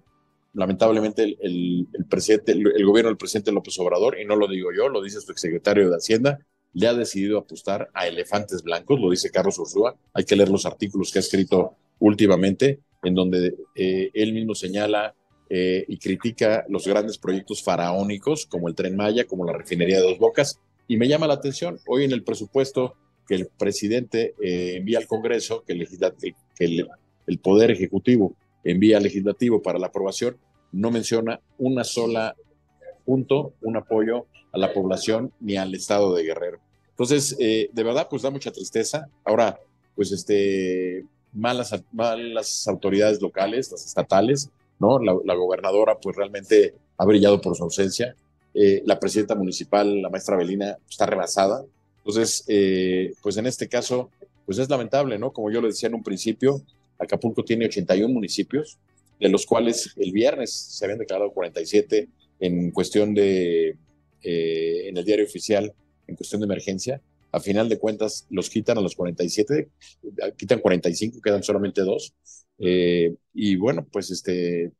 lamentablemente 0.53 1.35
el, 1.41 1.85
presidente, 2.09 2.53
el, 2.53 2.85
gobierno 2.85 3.09
del 3.09 3.17
presidente 3.17 3.51
López 3.51 3.77
Obrador, 3.79 4.17
y 4.17 4.23
no 4.25 4.37
lo 4.37 4.47
digo 4.47 4.69
yo, 4.73 4.87
lo 4.87 5.01
dice 5.01 5.19
su 5.19 5.31
exsecretario 5.33 5.89
de 5.89 5.97
Hacienda, 5.97 6.39
le 6.71 6.87
ha 6.87 6.93
decidido 6.93 7.39
apostar 7.39 7.89
a 7.93 8.07
elefantes 8.07 8.63
blancos, 8.63 8.99
lo 8.99 9.09
dice 9.09 9.29
Carlos 9.29 9.59
Ursúa, 9.59 9.97
hay 10.13 10.23
que 10.23 10.35
leer 10.37 10.49
los 10.49 10.65
artículos 10.65 11.11
que 11.11 11.19
ha 11.19 11.21
escrito 11.21 11.75
últimamente, 11.99 12.79
en 13.03 13.15
donde 13.15 13.53
eh, 13.75 14.11
él 14.13 14.31
mismo 14.31 14.55
señala 14.55 15.13
eh, 15.49 15.83
y 15.89 15.97
critica 15.97 16.65
los 16.69 16.87
grandes 16.87 17.17
proyectos 17.17 17.61
faraónicos 17.61 18.45
como 18.45 18.69
el 18.69 18.75
tren 18.75 18.95
Maya, 18.95 19.25
como 19.25 19.45
la 19.45 19.53
refinería 19.53 19.97
de 19.97 20.03
Dos 20.03 20.19
Bocas, 20.19 20.59
y 20.87 20.97
me 20.97 21.07
llama 21.07 21.27
la 21.27 21.35
atención, 21.35 21.79
hoy 21.87 22.03
en 22.03 22.11
el 22.11 22.23
presupuesto 22.23 22.95
que 23.27 23.35
el 23.35 23.47
presidente 23.47 24.35
eh, 24.41 24.75
envía 24.77 24.99
al 24.99 25.07
Congreso, 25.07 25.63
que, 25.65 25.73
el, 25.73 25.87
que 26.57 27.37
Poder 27.39 27.71
Ejecutivo 27.71 28.35
envía 28.63 28.97
al 28.97 29.03
Legislativo 29.03 29.61
para 29.61 29.79
la 29.79 29.87
aprobación, 29.87 30.37
no 30.71 30.91
menciona 30.91 31.39
una 31.57 31.83
sola 31.83 32.35
punto, 33.05 33.53
un 33.61 33.77
apoyo 33.77 34.25
a 34.51 34.57
la 34.57 34.73
población 34.73 35.31
ni 35.39 35.57
al 35.57 35.73
Estado 35.73 36.13
de 36.13 36.23
Guerrero. 36.23 36.59
Entonces, 36.89 37.35
eh, 37.39 37.69
de 37.71 37.83
verdad, 37.83 38.07
pues 38.09 38.21
da 38.21 38.31
mucha 38.31 38.51
tristeza. 38.51 39.07
Ahora, 39.23 39.59
pues 39.95 40.11
este, 40.11 41.05
malas, 41.33 41.75
malas 41.91 42.67
autoridades 42.67 43.21
locales, 43.21 43.71
las 43.71 43.85
estatales, 43.85 44.49
¿no? 44.79 44.99
La, 44.99 45.15
la 45.23 45.35
gobernadora, 45.35 45.99
pues 45.99 46.15
realmente 46.15 46.73
ha 46.97 47.05
brillado 47.05 47.41
por 47.41 47.55
su 47.55 47.63
ausencia. 47.63 48.15
Eh, 48.57 48.81
la 48.85 48.97
presidenta 48.97 49.35
municipal, 49.35 50.01
la 50.01 50.09
maestra 50.09 50.37
Belina, 50.37 50.77
está 50.89 51.05
rebasada. 51.05 51.65
Entonces, 51.97 52.45
eh, 52.47 53.11
pues 53.21 53.35
en 53.35 53.47
este 53.47 53.67
caso, 53.67 54.09
pues 54.45 54.59
es 54.59 54.69
lamentable, 54.69 55.19
¿no? 55.19 55.33
Como 55.33 55.51
yo 55.51 55.59
le 55.59 55.67
decía 55.67 55.87
en 55.87 55.95
un 55.95 56.03
principio, 56.03 56.61
Acapulco 56.97 57.43
tiene 57.43 57.65
81 57.65 58.13
municipios, 58.13 58.77
de 59.19 59.27
los 59.27 59.45
cuales 59.45 59.93
el 59.97 60.13
viernes 60.13 60.53
se 60.53 60.85
habían 60.85 60.99
declarado 60.99 61.31
47 61.33 62.07
en 62.39 62.71
cuestión 62.71 63.13
de, 63.13 63.75
eh, 64.21 64.87
en 64.87 64.97
el 64.97 65.03
diario 65.03 65.25
oficial, 65.25 65.73
en 66.07 66.15
cuestión 66.15 66.39
de 66.39 66.45
emergencia. 66.45 67.01
A 67.33 67.41
final 67.41 67.67
de 67.67 67.77
cuentas, 67.77 68.25
los 68.29 68.49
quitan 68.49 68.77
a 68.77 68.81
los 68.81 68.95
47, 68.95 69.67
quitan 70.37 70.59
45, 70.61 71.19
quedan 71.21 71.43
solamente 71.43 71.81
dos. 71.81 72.13
y 72.57 73.55
bueno, 73.57 73.85
pues 73.91 74.11
este, 74.11 74.71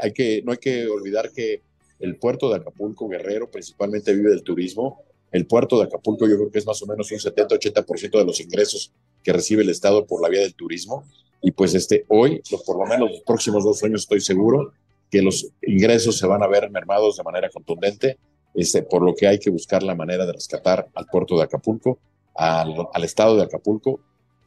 hay 0.00 0.12
que, 0.12 0.42
no 0.44 0.52
hay 0.52 0.58
que 0.58 0.86
olvidar 0.86 1.32
que 1.32 1.62
el 2.00 2.16
puerto 2.16 2.50
de 2.50 2.56
Acapulco, 2.56 3.08
Guerrero, 3.08 3.50
principalmente 3.50 4.14
vive 4.14 4.30
del 4.30 4.42
turismo. 4.42 5.02
El 5.30 5.46
puerto 5.46 5.78
de 5.78 5.84
Acapulco 5.84 6.26
yo 6.26 6.36
creo 6.36 6.50
que 6.50 6.58
es 6.58 6.66
más 6.66 6.82
o 6.82 6.86
menos 6.86 7.10
un 7.12 7.18
70-80% 7.18 8.18
de 8.18 8.24
los 8.24 8.40
ingresos 8.40 8.92
que 9.22 9.32
recibe 9.32 9.62
el 9.62 9.70
Estado 9.70 10.06
por 10.06 10.22
la 10.22 10.28
vía 10.28 10.40
del 10.40 10.54
turismo. 10.54 11.04
Y 11.42 11.52
pues 11.52 11.74
este, 11.74 12.04
hoy, 12.08 12.42
por 12.66 12.78
lo 12.78 12.86
menos 12.86 13.10
los 13.10 13.20
próximos 13.20 13.64
dos 13.64 13.82
años 13.84 14.02
estoy 14.02 14.20
seguro 14.20 14.72
que 15.10 15.22
los 15.22 15.50
ingresos 15.62 16.18
se 16.18 16.26
van 16.26 16.42
a 16.42 16.46
ver 16.46 16.70
mermados 16.70 17.16
de 17.16 17.22
manera 17.22 17.50
contundente, 17.50 18.18
este, 18.54 18.82
por 18.82 19.02
lo 19.02 19.14
que 19.14 19.26
hay 19.26 19.38
que 19.38 19.50
buscar 19.50 19.82
la 19.82 19.94
manera 19.94 20.26
de 20.26 20.32
rescatar 20.32 20.88
al 20.94 21.06
puerto 21.06 21.36
de 21.36 21.44
Acapulco, 21.44 21.98
al, 22.34 22.74
al 22.92 23.04
estado 23.04 23.36
de 23.36 23.42
Acapulco, 23.42 24.00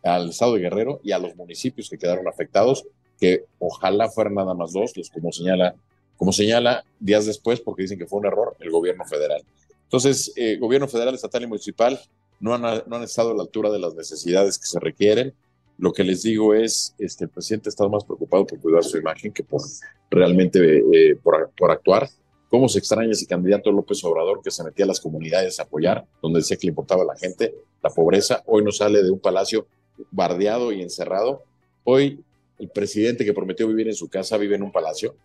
al 0.04 0.30
estado 0.30 0.54
de 0.54 0.62
Guerrero 0.62 1.00
y 1.04 1.12
a 1.12 1.20
los 1.20 1.36
municipios 1.36 1.90
que 1.90 1.98
quedaron 1.98 2.28
afectados, 2.28 2.86
que 3.20 3.46
ojalá 3.60 4.10
fueran 4.10 4.36
nada 4.36 4.54
más 4.54 4.74
dos, 4.74 4.96
los 4.98 5.10
como 5.10 5.32
señala 5.32 5.76
como 6.18 6.32
señala 6.32 6.84
días 7.00 7.26
después, 7.26 7.60
porque 7.60 7.84
dicen 7.84 7.98
que 7.98 8.06
fue 8.06 8.20
un 8.20 8.26
error, 8.26 8.56
el 8.60 8.72
gobierno 8.72 9.06
federal. 9.06 9.44
Entonces, 9.84 10.34
eh, 10.36 10.58
gobierno 10.58 10.88
federal, 10.88 11.14
estatal 11.14 11.44
y 11.44 11.48
municipal 11.48 12.00
no 12.40 12.54
han, 12.54 13.04
estado 13.04 13.32
a 13.32 13.36
la 13.36 13.44
altura 13.44 13.70
de 13.70 13.80
las 13.80 13.94
necesidades 13.96 14.58
que 14.58 14.66
se 14.66 14.80
requieren. 14.80 15.34
Lo 15.78 15.94
que 15.94 16.04
les 16.04 16.24
digo 16.24 16.54
es, 16.54 16.94
este, 16.98 17.26
el 17.26 17.30
presidente 17.30 17.70
ha 17.70 17.72
estado 17.72 17.90
más 17.90 18.04
preocupado 18.04 18.46
por 18.46 18.60
cuidar 18.60 18.84
su 18.84 18.98
imagen 18.98 19.32
que 19.32 19.44
por 19.44 19.62
realmente 20.10 20.84
eh, 20.92 21.16
por, 21.16 21.72
actuar. 21.72 22.10
¿Cómo 22.50 22.68
se 22.70 22.80
extraña 22.80 23.12
ese 23.12 23.26
candidato 23.26 23.72
López 23.72 24.04
Obrador 24.04 24.42
que 24.44 24.52
se 24.52 24.64
metía 24.64 24.86
a 24.86 24.90
las 24.90 25.00
comunidades 25.00 25.60
a 25.60 25.64
apoyar, 25.64 26.06
donde 26.22 26.40
decía 26.40 26.58
que 26.58 26.68
le 26.68 26.72
importaba 26.72 27.04
a 27.04 27.08
la 27.08 27.16
gente 27.16 27.56
la 27.82 27.90
pobreza? 27.90 28.44
Hoy 28.46 28.64
no 28.64 28.72
sale 28.72 29.04
de 29.04 29.10
un 29.10 29.20
palacio 29.20 29.68
bardeado 30.12 30.72
y 30.72 30.82
encerrado. 30.82 31.44
Hoy 31.84 32.20
el 32.60 32.70
presidente 32.70 33.26
que 33.26 33.34
prometió 33.34 33.68
vivir 33.68 33.88
en 33.88 33.96
su 33.96 34.10
casa 34.10 34.38
vive 34.38 34.56
en 34.56 34.64
un 34.64 34.72
palacio 34.72 35.16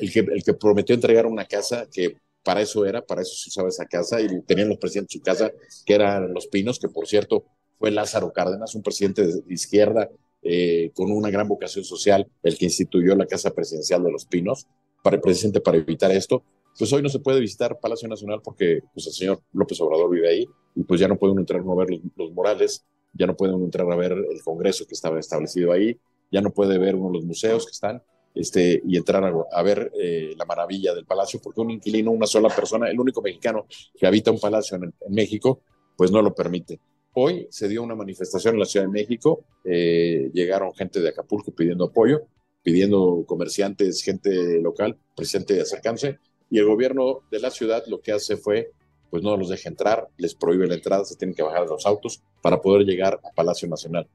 el 0.00 0.44
que, 0.44 0.54
prometió 0.54 0.94
entregar 0.94 1.26
una 1.26 1.44
casa 1.44 1.88
que 1.90 2.16
para 2.42 2.62
eso 2.62 2.86
era, 2.86 3.04
para 3.04 3.22
eso 3.22 3.34
se 3.36 3.50
usaba 3.50 3.68
esa 3.68 3.86
casa 3.86 4.20
y 4.20 4.28
tenían 4.42 4.68
los 4.68 4.78
presidentes 4.78 5.14
su 5.14 5.20
casa, 5.20 5.52
que 5.84 5.94
eran 5.94 6.32
Los 6.32 6.46
Pinos, 6.46 6.78
que 6.78 6.88
por 6.88 7.06
cierto 7.06 7.44
fue 7.78 7.90
Lázaro 7.90 8.32
Cárdenas, 8.32 8.74
un 8.74 8.82
presidente 8.82 9.26
de 9.26 9.42
izquierda 9.48 10.08
eh, 10.42 10.90
con 10.94 11.10
una 11.10 11.30
gran 11.30 11.48
vocación 11.48 11.84
social, 11.84 12.26
el 12.42 12.56
que 12.56 12.66
instituyó 12.66 13.14
la 13.16 13.26
casa 13.26 13.50
presidencial 13.50 14.02
de 14.04 14.12
Los 14.12 14.24
Pinos, 14.24 14.66
para 15.02 15.16
el 15.16 15.22
presidente 15.22 15.60
para 15.60 15.78
evitar 15.78 16.10
esto. 16.10 16.42
Pues 16.78 16.92
hoy 16.92 17.02
no 17.02 17.08
se 17.08 17.18
puede 17.18 17.40
visitar 17.40 17.80
Palacio 17.80 18.08
Nacional 18.08 18.40
porque 18.42 18.80
pues, 18.94 19.06
el 19.06 19.12
señor 19.12 19.42
López 19.52 19.80
Obrador 19.80 20.10
vive 20.10 20.28
ahí 20.28 20.46
y 20.76 20.84
pues 20.84 21.00
ya 21.00 21.08
no 21.08 21.16
puede 21.16 21.32
uno 21.32 21.40
entrar 21.40 21.60
a 21.60 21.74
ver 21.74 22.00
los, 22.16 22.32
Morales, 22.32 22.84
ya 23.12 23.26
no 23.26 23.36
puede 23.36 23.54
uno 23.54 23.64
entrar 23.64 23.90
a 23.90 23.96
ver 23.96 24.12
el 24.12 24.42
Congreso 24.44 24.86
que 24.86 24.94
estaba 24.94 25.18
establecido 25.18 25.72
ahí, 25.72 25.98
ya 26.30 26.40
no 26.40 26.50
puede 26.50 26.78
ver 26.78 26.94
uno 26.94 27.10
los 27.10 27.24
museos 27.24 27.66
que 27.66 27.72
están, 27.72 28.02
este, 28.34 28.80
y 28.86 28.96
entrar 28.96 29.32
a, 29.50 29.62
ver 29.62 29.90
eh, 30.00 30.34
la 30.36 30.44
maravilla 30.44 30.94
del 30.94 31.06
palacio, 31.06 31.40
porque 31.42 31.60
un 31.60 31.70
inquilino, 31.70 32.10
una 32.10 32.26
sola 32.26 32.48
persona, 32.48 32.88
el 32.90 32.98
único 32.98 33.22
mexicano 33.22 33.66
que 33.98 34.06
habita 34.06 34.30
un 34.30 34.38
palacio 34.38 34.76
en, 34.76 34.92
México, 35.08 35.62
pues 35.96 36.10
no 36.10 36.22
lo 36.22 36.34
permite. 36.34 36.80
Hoy 37.14 37.48
se 37.50 37.68
dio 37.68 37.82
una 37.82 37.94
manifestación 37.94 38.54
en 38.54 38.60
la 38.60 38.66
Ciudad 38.66 38.86
de 38.86 38.92
México, 38.92 39.44
eh, 39.64 40.30
llegaron 40.32 40.72
gente 40.74 41.00
de 41.00 41.08
Acapulco 41.08 41.52
pidiendo 41.52 41.86
apoyo, 41.86 42.22
pidiendo 42.62 43.24
comerciantes, 43.26 44.02
gente 44.02 44.60
local, 44.60 44.96
presente 45.16 45.54
de 45.54 45.62
acercarse, 45.62 46.18
y 46.50 46.58
el 46.58 46.66
gobierno 46.66 47.22
de 47.30 47.40
la 47.40 47.50
ciudad 47.50 47.84
lo 47.86 48.00
que 48.00 48.12
hace 48.12 48.36
fue, 48.36 48.70
pues 49.10 49.22
no 49.22 49.36
los 49.36 49.48
deja 49.48 49.68
entrar, 49.68 50.08
les 50.16 50.34
prohíbe 50.34 50.66
la 50.66 50.74
entrada, 50.74 51.04
se 51.04 51.16
tienen 51.16 51.34
que 51.34 51.42
bajar 51.42 51.66
los 51.66 51.86
autos 51.86 52.22
para 52.42 52.60
poder 52.60 52.86
llegar 52.86 53.20
a 53.24 53.32
Palacio 53.34 53.68
Nacional. 53.68 54.08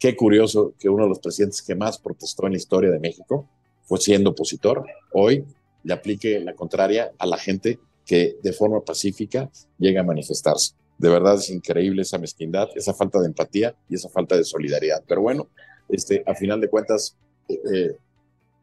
Qué 0.00 0.16
curioso 0.16 0.72
que 0.78 0.88
uno 0.88 1.02
de 1.02 1.10
los 1.10 1.18
presidentes 1.18 1.60
que 1.60 1.74
más 1.74 1.98
protestó 1.98 2.46
en 2.46 2.52
la 2.52 2.58
historia 2.58 2.90
de 2.90 2.98
México 2.98 3.46
fue 3.82 4.00
siendo 4.00 4.30
opositor, 4.30 4.82
hoy 5.12 5.44
le 5.84 5.92
aplique 5.92 6.40
la 6.40 6.54
contraria 6.54 7.12
a 7.18 7.26
la 7.26 7.36
gente 7.36 7.78
que 8.06 8.38
de 8.42 8.54
forma 8.54 8.80
pacífica 8.80 9.50
llega 9.78 10.00
a 10.00 10.04
manifestarse. 10.04 10.72
De 10.96 11.10
verdad 11.10 11.34
es 11.34 11.50
increíble 11.50 12.00
esa 12.00 12.16
mezquindad, 12.16 12.70
esa 12.74 12.94
falta 12.94 13.20
de 13.20 13.26
empatía 13.26 13.76
y 13.90 13.96
esa 13.96 14.08
falta 14.08 14.38
de 14.38 14.44
solidaridad. 14.44 15.04
Pero 15.06 15.20
bueno, 15.20 15.48
este, 15.90 16.24
a 16.26 16.34
final 16.34 16.62
de 16.62 16.70
cuentas, 16.70 17.18
eh, 17.46 17.60
eh, 17.70 17.96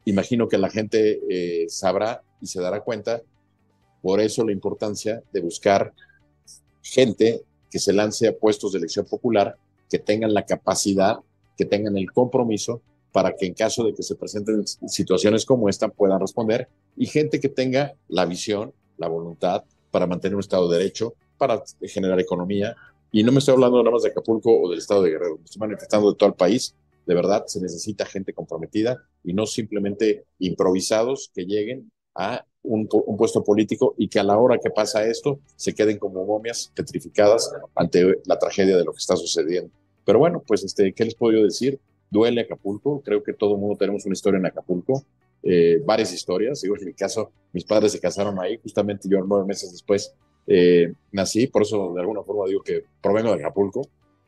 imagino 0.05 0.47
que 0.47 0.57
la 0.57 0.71
gente 0.71 1.21
eh, 1.29 1.69
sabrá 1.69 2.23
y 2.41 2.47
se 2.47 2.61
dará 2.61 2.81
cuenta. 2.81 3.21
Por 4.01 4.21
eso 4.21 4.43
la 4.43 4.53
importancia 4.53 5.21
de 5.31 5.41
buscar 5.41 5.93
gente 6.81 7.43
que 7.69 7.77
se 7.77 7.93
lance 7.93 8.27
a 8.27 8.35
puestos 8.35 8.71
de 8.71 8.79
elección 8.79 9.05
popular, 9.05 9.55
que 9.87 9.99
tengan 9.99 10.33
la 10.33 10.43
capacidad 10.43 11.19
que 11.57 11.65
tengan 11.65 11.97
el 11.97 12.11
compromiso 12.11 12.81
para 13.11 13.35
que 13.35 13.47
en 13.47 13.53
caso 13.53 13.83
de 13.83 13.93
que 13.93 14.03
se 14.03 14.15
presenten 14.15 14.65
situaciones 14.67 15.45
como 15.45 15.69
esta 15.69 15.87
puedan 15.87 16.19
responder 16.19 16.69
y 16.95 17.07
gente 17.07 17.39
que 17.39 17.49
tenga 17.49 17.95
la 18.07 18.25
visión, 18.25 18.73
la 18.97 19.07
voluntad 19.07 19.63
para 19.91 20.05
mantener 20.05 20.35
un 20.35 20.41
Estado 20.41 20.69
de 20.69 20.77
Derecho, 20.77 21.15
para 21.37 21.63
generar 21.81 22.19
economía. 22.19 22.75
Y 23.11 23.23
no 23.23 23.31
me 23.31 23.39
estoy 23.39 23.53
hablando 23.53 23.77
nada 23.81 23.91
más 23.91 24.03
de 24.03 24.09
Acapulco 24.09 24.61
o 24.61 24.69
del 24.69 24.79
Estado 24.79 25.01
de 25.03 25.11
Guerrero, 25.11 25.37
me 25.37 25.45
estoy 25.45 25.59
manifestando 25.59 26.11
de 26.11 26.17
todo 26.17 26.29
el 26.29 26.35
país. 26.35 26.75
De 27.05 27.15
verdad, 27.15 27.45
se 27.47 27.61
necesita 27.61 28.05
gente 28.05 28.33
comprometida 28.33 29.01
y 29.23 29.33
no 29.33 29.45
simplemente 29.45 30.25
improvisados 30.39 31.31
que 31.33 31.45
lleguen 31.45 31.89
a 32.13 32.45
un, 32.63 32.89
un, 32.91 33.17
puesto 33.17 33.43
político 33.43 33.95
y 33.97 34.09
que 34.09 34.19
a 34.19 34.23
la 34.23 34.37
hora 34.37 34.57
que 34.57 34.69
pasa 34.69 35.05
esto 35.05 35.39
se 35.55 35.73
queden 35.73 35.99
como 35.99 36.25
momias 36.25 36.71
petrificadas 36.75 37.49
ante 37.75 38.21
la 38.25 38.37
tragedia 38.37 38.75
de 38.75 38.83
lo 38.83 38.91
que 38.91 38.97
está 38.97 39.15
sucediendo. 39.15 39.71
Pero 40.07 40.19
bueno, 40.19 40.41
pues, 40.47 40.63
este, 40.63 40.93
¿qué 40.93 41.03
les 41.03 41.15
puedo 41.15 41.43
decir? 41.43 41.77
Duele 42.09 42.39
Acapulco, 42.39 43.01
creo 43.01 43.21
que 43.21 43.33
todo 43.33 43.55
el 43.55 43.59
mundo 43.59 43.75
tenemos 43.75 44.05
una 44.05 44.13
historia 44.13 44.37
en 44.37 44.45
Acapulco, 44.45 45.03
eh, 45.43 45.81
varias 45.85 46.13
historias. 46.13 46.61
Digo, 46.61 46.77
en 46.77 46.85
mi 46.85 46.93
caso, 46.93 47.29
mis 47.51 47.65
padres 47.65 47.91
se 47.91 47.99
casaron 47.99 48.39
ahí, 48.39 48.57
justamente 48.63 49.09
yo 49.09 49.19
nueve 49.19 49.45
meses 49.45 49.69
después 49.69 50.13
eh, 50.47 50.93
nací, 51.11 51.47
por 51.47 51.63
eso 51.63 51.93
de 51.93 51.99
alguna 51.99 52.23
forma 52.23 52.45
digo 52.47 52.61
que 52.63 52.85
provengo 53.01 53.35
de 53.35 53.43
Acapulco. 53.43 53.81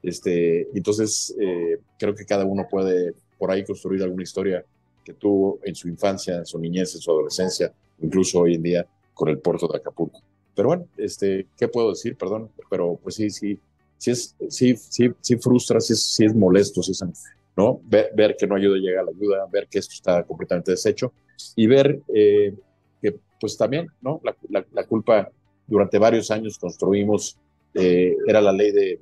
Este, 0.03 0.67
entonces, 0.77 1.33
eh, 1.39 1.77
creo 1.97 2.13
que 2.13 2.25
cada 2.25 2.43
uno 2.43 2.67
puede 2.69 3.13
por 3.37 3.49
ahí 3.49 3.63
construir 3.63 4.03
alguna 4.03 4.23
historia 4.23 4.65
que 5.05 5.13
tuvo 5.13 5.59
en 5.63 5.75
su 5.75 5.87
infancia, 5.87 6.35
en 6.35 6.45
su 6.45 6.59
niñez, 6.59 6.93
en 6.93 6.99
su 6.99 7.09
adolescencia, 7.09 7.71
incluso 8.01 8.41
hoy 8.41 8.55
en 8.55 8.63
día 8.63 8.85
con 9.13 9.29
el 9.29 9.39
puerto 9.39 9.65
de 9.69 9.77
Acapulco. 9.77 10.21
Pero 10.53 10.67
bueno, 10.67 10.87
este, 10.97 11.47
¿qué 11.57 11.69
puedo 11.69 11.91
decir? 11.91 12.17
Perdón, 12.17 12.49
pero 12.69 12.99
pues 13.01 13.15
sí, 13.15 13.29
sí, 13.29 13.57
sí, 13.99 14.11
es, 14.11 14.35
sí, 14.49 14.75
sí, 14.75 15.11
sí 15.21 15.37
frustra, 15.37 15.79
sí 15.79 15.93
es, 15.93 16.19
es 16.19 16.35
molesto, 16.35 16.81
sí 16.81 16.93
es, 16.93 17.03
¿no? 17.55 17.79
Ver, 17.85 18.35
que 18.35 18.47
no 18.47 18.55
ayuda 18.55 18.77
a 18.77 18.79
llegar 18.79 19.05
la 19.05 19.11
ayuda, 19.11 19.45
ver 19.51 19.67
que 19.67 19.77
esto 19.77 19.93
está 19.93 20.23
completamente 20.23 20.71
deshecho 20.71 21.13
y 21.55 21.67
ver 21.67 22.01
eh, 22.13 22.55
que 23.01 23.19
pues 23.39 23.55
también, 23.57 23.87
¿no? 24.01 24.19
La, 24.49 24.83
culpa 24.85 25.29
durante 25.67 25.99
varios 25.99 26.31
años 26.31 26.57
construimos, 26.57 27.37
eh, 27.75 28.15
era 28.27 28.41
la 28.41 28.51
ley 28.51 28.71
de, 28.71 28.99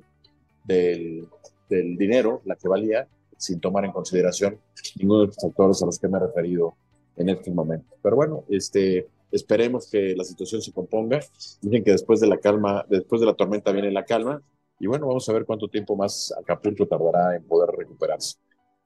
del, 0.64 1.26
del, 1.70 1.96
dinero, 1.96 2.42
la 2.44 2.56
que 2.56 2.68
valía, 2.68 3.08
sin 3.38 3.60
tomar 3.60 3.84
en 3.84 3.92
consideración 3.92 4.58
ninguno 4.96 5.20
de 5.22 5.26
los 5.28 5.36
factores 5.36 5.82
a 5.82 5.86
los 5.86 5.98
que 5.98 6.08
me 6.08 6.18
he 6.18 6.20
referido 6.20 6.74
en 7.16 7.28
este 7.28 7.50
momento. 7.50 7.96
Pero 8.02 8.16
bueno, 8.16 8.44
este, 8.48 9.06
esperemos 9.30 9.90
que 9.90 10.14
la 10.16 10.24
situación 10.24 10.62
se 10.62 10.72
componga. 10.72 11.20
Dicen 11.60 11.84
que 11.84 11.92
después 11.92 12.20
de 12.20 12.26
la 12.26 12.38
calma, 12.38 12.86
después 12.88 13.20
de 13.20 13.26
la 13.26 13.34
tormenta 13.34 13.72
viene 13.72 13.90
la 13.90 14.04
calma. 14.04 14.42
Y 14.80 14.86
bueno, 14.86 15.06
vamos 15.06 15.28
a 15.28 15.32
ver 15.32 15.44
cuánto 15.44 15.68
tiempo 15.68 15.96
más 15.96 16.32
Acapulco 16.38 16.86
tardará 16.86 17.36
en 17.36 17.44
poder 17.44 17.70
recuperarse. 17.70 18.36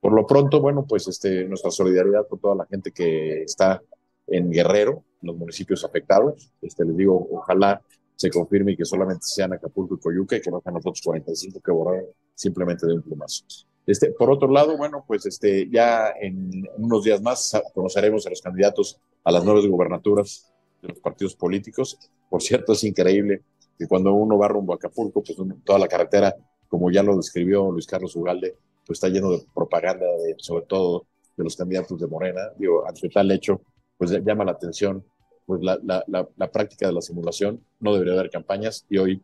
Por 0.01 0.13
lo 0.13 0.27
pronto, 0.27 0.61
bueno, 0.61 0.85
pues 0.89 1.07
este, 1.07 1.45
nuestra 1.45 1.71
solidaridad 1.71 2.27
con 2.27 2.39
toda 2.39 2.57
la 2.57 2.67
gente 2.67 2.91
que 2.91 3.43
está 3.43 3.81
en 4.27 4.51
Guerrero, 4.51 5.05
los 5.21 5.37
municipios 5.37 5.85
afectados. 5.85 6.51
Este, 6.61 6.85
les 6.85 6.97
digo, 6.97 7.29
ojalá 7.31 7.81
se 8.17 8.31
confirme 8.31 8.77
que 8.77 8.85
solamente 8.85 9.25
sean 9.25 9.53
Acapulco 9.53 9.95
y 9.95 9.99
Coyuca 9.99 10.37
y 10.37 10.41
que 10.41 10.51
no 10.51 10.61
sean 10.61 10.75
nosotros 10.75 11.03
45 11.05 11.61
que 11.61 11.71
borraron 11.71 12.07
simplemente 12.35 12.87
de 12.87 12.95
un 12.95 13.03
plumazo. 13.03 13.45
Este, 13.87 14.13
por 14.13 14.31
otro 14.31 14.49
lado, 14.49 14.77
bueno, 14.77 15.05
pues 15.07 15.27
este, 15.27 15.69
ya 15.69 16.13
en 16.21 16.69
unos 16.77 17.05
días 17.05 17.21
más 17.21 17.61
conoceremos 17.75 18.27
a 18.27 18.31
los 18.31 18.41
candidatos 18.41 19.01
a 19.25 19.33
las 19.33 19.45
nuevas 19.45 19.67
gubernaturas 19.67 20.53
de 20.81 20.89
los 20.89 21.01
partidos 21.01 21.35
políticos. 21.35 21.99
Por 22.31 22.43
cierto, 22.43 22.73
es 22.73 22.85
increíble 22.85 23.43
que 23.83 23.89
cuando 23.89 24.13
uno 24.15 24.39
va 24.39 24.47
rumbo 24.47 24.73
a 24.73 24.77
Acapulco, 24.77 25.25
pues 25.25 25.37
toda 25.65 25.79
la 25.79 25.89
carretera, 25.89 26.37
como 26.69 26.89
ya 26.93 27.03
lo 27.03 27.17
describió 27.17 27.69
Luis 27.73 27.85
Carlos 27.85 28.15
Ugalde, 28.15 28.57
pues 28.87 28.97
está 28.97 29.09
lleno 29.09 29.33
de 29.33 29.43
propaganda, 29.53 30.07
de, 30.07 30.37
sobre 30.39 30.67
todo 30.67 31.07
de 31.37 31.43
los 31.43 31.57
candidatos 31.57 31.99
de 31.99 32.07
Morena. 32.07 32.43
Digo, 32.57 32.87
ante 32.87 33.09
tal 33.09 33.29
hecho, 33.33 33.61
pues 33.99 34.13
llama 34.25 34.45
la 34.45 34.53
atención 34.53 35.05
pues 35.47 35.61
la, 35.63 35.81
la, 35.83 36.05
la, 36.37 36.53
práctica 36.53 36.87
de 36.87 36.93
la 36.93 37.01
simulación. 37.01 37.61
No 37.81 37.93
debería 37.93 38.15
haber 38.15 38.31
campañas 38.31 38.87
y 38.89 38.99
hoy, 38.99 39.21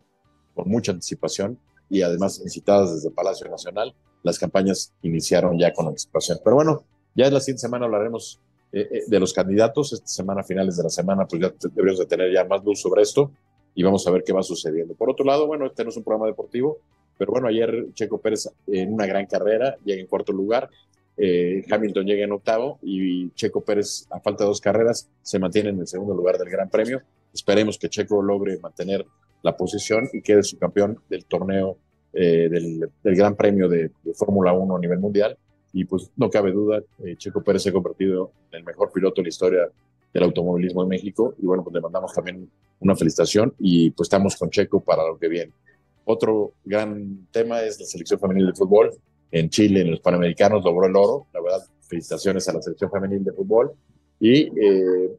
con 0.57 0.69
mucha 0.69 0.91
anticipación 0.91 1.61
y 1.89 2.03
además 2.03 2.41
incitadas 2.41 2.97
desde 2.97 3.13
Palacio 3.13 3.49
Nacional, 3.49 3.95
las 4.25 4.41
campañas 4.41 4.93
iniciaron 5.03 5.57
ya 5.57 5.73
con 5.73 5.87
anticipación. 5.87 6.39
Pero 6.43 6.57
bueno, 6.57 6.83
ya 7.15 7.29
en 7.29 7.35
la 7.35 7.39
siguiente 7.39 7.61
semana 7.61 7.87
hablaremos 7.87 8.41
eh, 8.73 8.89
eh, 8.91 9.03
de 9.07 9.21
los 9.21 9.33
candidatos. 9.33 9.93
Esta 9.93 10.09
semana, 10.09 10.43
finales 10.43 10.77
de 10.77 10.83
la 10.83 10.91
semana, 10.91 11.29
pues 11.29 11.43
ya 11.43 11.55
deberíamos 11.71 12.01
de 12.01 12.07
tener 12.07 12.33
ya 12.33 12.45
más 12.45 12.65
luz 12.65 12.81
sobre 12.81 13.03
esto 13.03 13.31
y 13.75 13.83
vamos 13.83 14.07
a 14.07 14.11
ver 14.11 14.23
qué 14.25 14.33
va 14.33 14.43
sucediendo. 14.43 14.95
Por 14.95 15.11
otro 15.11 15.25
lado, 15.25 15.47
bueno, 15.47 15.67
este 15.67 15.85
no 15.85 15.91
es 15.91 15.97
un 15.97 16.05
programa 16.05 16.27
deportivo, 16.27 16.79
pero 17.17 17.33
bueno, 17.33 17.49
ayer 17.49 17.87
Checo 17.95 18.19
Pérez 18.19 18.49
en 18.67 18.93
una 18.93 19.07
gran 19.07 19.27
carrera 19.27 19.77
llega 19.85 20.01
en 20.01 20.07
cuarto 20.07 20.33
lugar, 20.33 20.69
eh, 21.17 21.65
Hamilton 21.69 22.07
llega 22.07 22.25
en 22.25 22.33
octavo 22.33 22.79
y 22.81 23.31
Checo 23.31 23.61
Pérez, 23.63 24.07
a 24.11 24.21
falta 24.21 24.45
de 24.45 24.49
dos 24.49 24.61
carreras, 24.61 25.09
se 25.21 25.39
mantiene 25.39 25.71
en 25.71 25.81
el 25.81 25.87
segundo 25.89 26.15
lugar 26.15 26.39
del 26.39 26.49
Gran 26.49 26.71
Premio. 26.71 27.03
Esperemos 27.35 27.77
que 27.77 27.89
Checo 27.89 28.23
logre 28.23 28.59
mantener 28.59 29.05
la 29.43 29.57
posición 29.57 30.09
y 30.13 30.23
quede 30.23 30.45
su 30.45 30.59
campeón 30.59 31.01
del 31.09 31.25
torneo 31.25 31.77
eh, 32.13 32.49
del, 32.49 32.91
Gran 33.03 33.35
Premio 33.35 33.69
de, 33.69 33.91
Fórmula 34.15 34.53
1 34.53 34.77
a 34.77 34.79
nivel 34.79 35.01
mundial. 35.01 35.37
Y 35.73 35.85
pues 35.85 36.11
no 36.17 36.31
cabe 36.31 36.53
duda, 36.53 36.81
eh, 37.05 37.17
Checo 37.17 37.43
Pérez 37.43 37.63
se 37.63 37.71
ha 37.71 37.73
convertido 37.73 38.31
en 38.51 38.59
el 38.59 38.65
mejor 38.65 38.91
piloto 38.93 39.21
en 39.21 39.25
la 39.25 39.29
historia 39.29 39.69
del 40.13 40.23
automovilismo 40.25 40.83
en 40.83 40.89
México. 40.89 41.35
Y 41.39 41.47
bueno, 41.47 41.63
pues 41.63 41.75
le 41.75 41.81
mandamos 41.81 42.13
también 42.13 42.49
una 42.81 42.97
felicitación 42.97 43.55
y 43.59 43.91
pues 43.91 44.07
estamos 44.07 44.37
con 44.37 44.51
Checo 44.51 44.81
para 44.81 45.07
lo 45.07 45.19
que 45.19 45.29
viene. 45.29 45.53
Otro 46.05 46.55
gran 46.65 47.27
tema 47.31 47.61
es 47.63 47.79
la 47.79 47.87
selección 47.87 48.19
femenil 48.19 48.47
de 48.47 48.55
fútbol. 48.55 48.93
En 49.31 49.51
Chile, 49.51 49.83
en 49.83 49.91
los 49.91 50.01
Panamericanos, 50.01 50.65
logró 50.65 50.87
el 50.87 50.97
oro. 50.97 51.27
La 51.35 51.43
verdad, 51.43 51.61
felicitaciones 51.87 52.49
a 52.49 52.55
la 52.55 52.63
selección 52.63 52.91
femenil 52.91 53.23
de 53.23 53.33
fútbol. 53.33 53.73
Y 54.19 54.45
eh, 54.59 55.11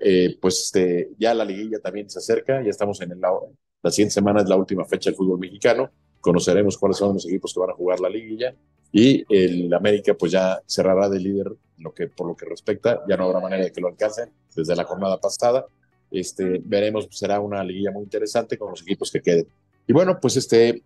eh, 0.00 0.36
pues 0.40 0.64
este, 0.64 1.10
ya 1.18 1.32
la 1.32 1.44
liguilla 1.44 1.78
también 1.78 2.10
se 2.10 2.18
acerca. 2.18 2.62
Ya 2.62 2.70
estamos 2.70 3.00
en 3.00 3.12
el, 3.12 3.20
la 3.20 3.90
siguiente 3.90 4.14
semana, 4.14 4.42
es 4.42 4.48
la 4.48 4.56
última 4.56 4.84
fecha 4.84 5.10
del 5.10 5.16
fútbol 5.16 5.38
mexicano. 5.38 5.90
Conoceremos 6.20 6.76
cuáles 6.76 6.98
son 6.98 7.14
los 7.14 7.26
equipos 7.26 7.54
que 7.54 7.60
van 7.60 7.70
a 7.70 7.74
jugar 7.74 8.00
la 8.00 8.10
liguilla. 8.10 8.54
Y 8.92 9.24
el 9.34 9.72
América, 9.72 10.14
pues 10.14 10.32
ya 10.32 10.60
cerrará 10.66 11.08
de 11.08 11.20
líder 11.20 11.52
lo 11.78 11.92
que, 11.92 12.08
por 12.08 12.26
lo 12.26 12.36
que 12.36 12.46
respecta. 12.46 13.02
Ya 13.08 13.16
no 13.16 13.24
habrá 13.24 13.40
manera 13.40 13.64
de 13.64 13.72
que 13.72 13.80
lo 13.80 13.88
alcancen 13.88 14.30
desde 14.54 14.76
la 14.76 14.84
jornada 14.84 15.18
pasada. 15.18 15.66
Este, 16.10 16.60
veremos, 16.64 17.08
será 17.10 17.40
una 17.40 17.62
liguilla 17.62 17.90
muy 17.90 18.04
interesante 18.04 18.56
con 18.56 18.70
los 18.70 18.82
equipos 18.82 19.10
que 19.10 19.20
queden. 19.20 19.46
Y 19.86 19.92
bueno, 19.92 20.18
pues 20.20 20.36
este, 20.36 20.82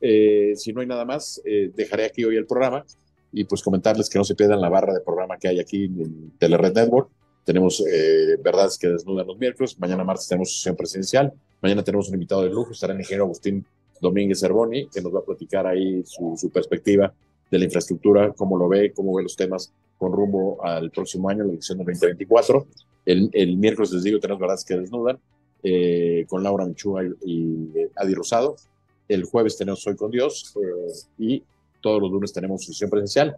eh, 0.00 0.52
si 0.56 0.72
no 0.72 0.80
hay 0.80 0.86
nada 0.86 1.04
más, 1.04 1.40
eh, 1.44 1.70
dejaré 1.74 2.06
aquí 2.06 2.24
hoy 2.24 2.36
el 2.36 2.46
programa 2.46 2.84
y 3.32 3.44
pues 3.44 3.62
comentarles 3.62 4.08
que 4.08 4.18
no 4.18 4.24
se 4.24 4.34
pierdan 4.34 4.60
la 4.60 4.68
barra 4.68 4.94
de 4.94 5.00
programa 5.00 5.38
que 5.38 5.48
hay 5.48 5.60
aquí 5.60 5.84
en 5.84 6.32
Telered 6.38 6.72
Network. 6.72 7.10
Tenemos 7.44 7.84
eh, 7.86 8.36
Verdades 8.42 8.78
que 8.78 8.88
desnudan 8.88 9.26
los 9.26 9.38
miércoles, 9.38 9.78
mañana 9.78 10.04
martes 10.04 10.26
tenemos 10.26 10.54
sesión 10.54 10.74
presidencial, 10.74 11.32
mañana 11.62 11.84
tenemos 11.84 12.08
un 12.08 12.14
invitado 12.14 12.42
de 12.42 12.50
lujo, 12.50 12.72
estará 12.72 12.92
el 12.92 12.98
ingeniero 12.98 13.24
Agustín 13.24 13.64
Domínguez 14.00 14.42
Herboni, 14.42 14.88
que 14.88 15.00
nos 15.00 15.14
va 15.14 15.20
a 15.20 15.24
platicar 15.24 15.66
ahí 15.66 16.02
su, 16.04 16.50
perspectiva 16.52 17.12
de 17.50 17.58
la 17.58 17.64
infraestructura, 17.64 18.32
cómo 18.32 18.58
lo 18.58 18.68
ve, 18.68 18.92
cómo 18.92 19.14
ve 19.14 19.22
los 19.22 19.36
temas 19.36 19.72
con 19.98 20.12
rumbo 20.12 20.64
al 20.64 20.90
próximo 20.90 21.28
año, 21.28 21.44
la 21.44 21.50
elección 21.50 21.78
del 21.78 21.86
2024. 21.86 22.66
El, 23.06 23.30
el 23.32 23.56
miércoles 23.56 23.92
les 23.92 24.02
digo, 24.02 24.18
tenemos 24.18 24.40
Verdades 24.40 24.64
que 24.64 24.76
desnudan, 24.76 25.18
eh, 25.62 26.26
con 26.28 26.42
Laura 26.42 26.64
Michúa 26.64 27.02
y, 27.24 27.72
Adi 27.96 28.14
Rosado. 28.14 28.56
El 29.08 29.24
jueves 29.24 29.56
tenemos 29.56 29.82
Soy 29.82 29.96
con 29.96 30.10
Dios 30.10 30.54
eh, 30.56 30.92
y 31.18 31.42
todos 31.80 32.00
los 32.00 32.10
lunes 32.10 32.32
tenemos 32.32 32.64
sesión 32.64 32.90
presencial. 32.90 33.36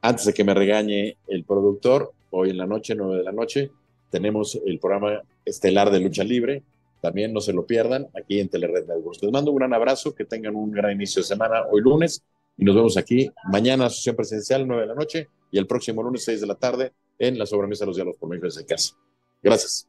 Antes 0.00 0.26
de 0.26 0.32
que 0.32 0.44
me 0.44 0.54
regañe 0.54 1.16
el 1.26 1.44
productor, 1.44 2.12
hoy 2.30 2.50
en 2.50 2.58
la 2.58 2.66
noche, 2.66 2.94
9 2.94 3.18
de 3.18 3.24
la 3.24 3.32
noche, 3.32 3.70
tenemos 4.10 4.58
el 4.64 4.78
programa 4.78 5.20
estelar 5.44 5.90
de 5.90 6.00
lucha 6.00 6.24
libre. 6.24 6.62
También 7.02 7.32
no 7.32 7.40
se 7.40 7.52
lo 7.52 7.66
pierdan 7.66 8.08
aquí 8.18 8.40
en 8.40 8.48
Telered 8.48 8.86
Networks. 8.86 9.22
Les 9.22 9.32
mando 9.32 9.50
un 9.50 9.58
gran 9.58 9.74
abrazo, 9.74 10.14
que 10.14 10.24
tengan 10.24 10.54
un 10.54 10.70
gran 10.70 10.92
inicio 10.92 11.20
de 11.20 11.28
semana 11.28 11.64
hoy 11.70 11.82
lunes 11.82 12.22
y 12.60 12.64
nos 12.64 12.76
vemos 12.76 12.96
aquí 12.98 13.32
mañana, 13.50 13.88
sesión 13.88 14.14
presencial, 14.14 14.68
9 14.68 14.82
de 14.82 14.88
la 14.88 14.94
noche 14.94 15.28
y 15.50 15.58
el 15.58 15.66
próximo 15.66 16.02
lunes, 16.02 16.22
6 16.24 16.42
de 16.42 16.46
la 16.46 16.54
tarde, 16.54 16.92
en 17.18 17.38
la 17.38 17.46
sobremesa 17.46 17.84
de 17.84 17.86
los 17.86 17.96
diálogos 17.96 18.18
por 18.20 18.28
medio 18.28 18.48
de 18.48 18.66
casa. 18.66 18.94
Gracias. 19.42 19.88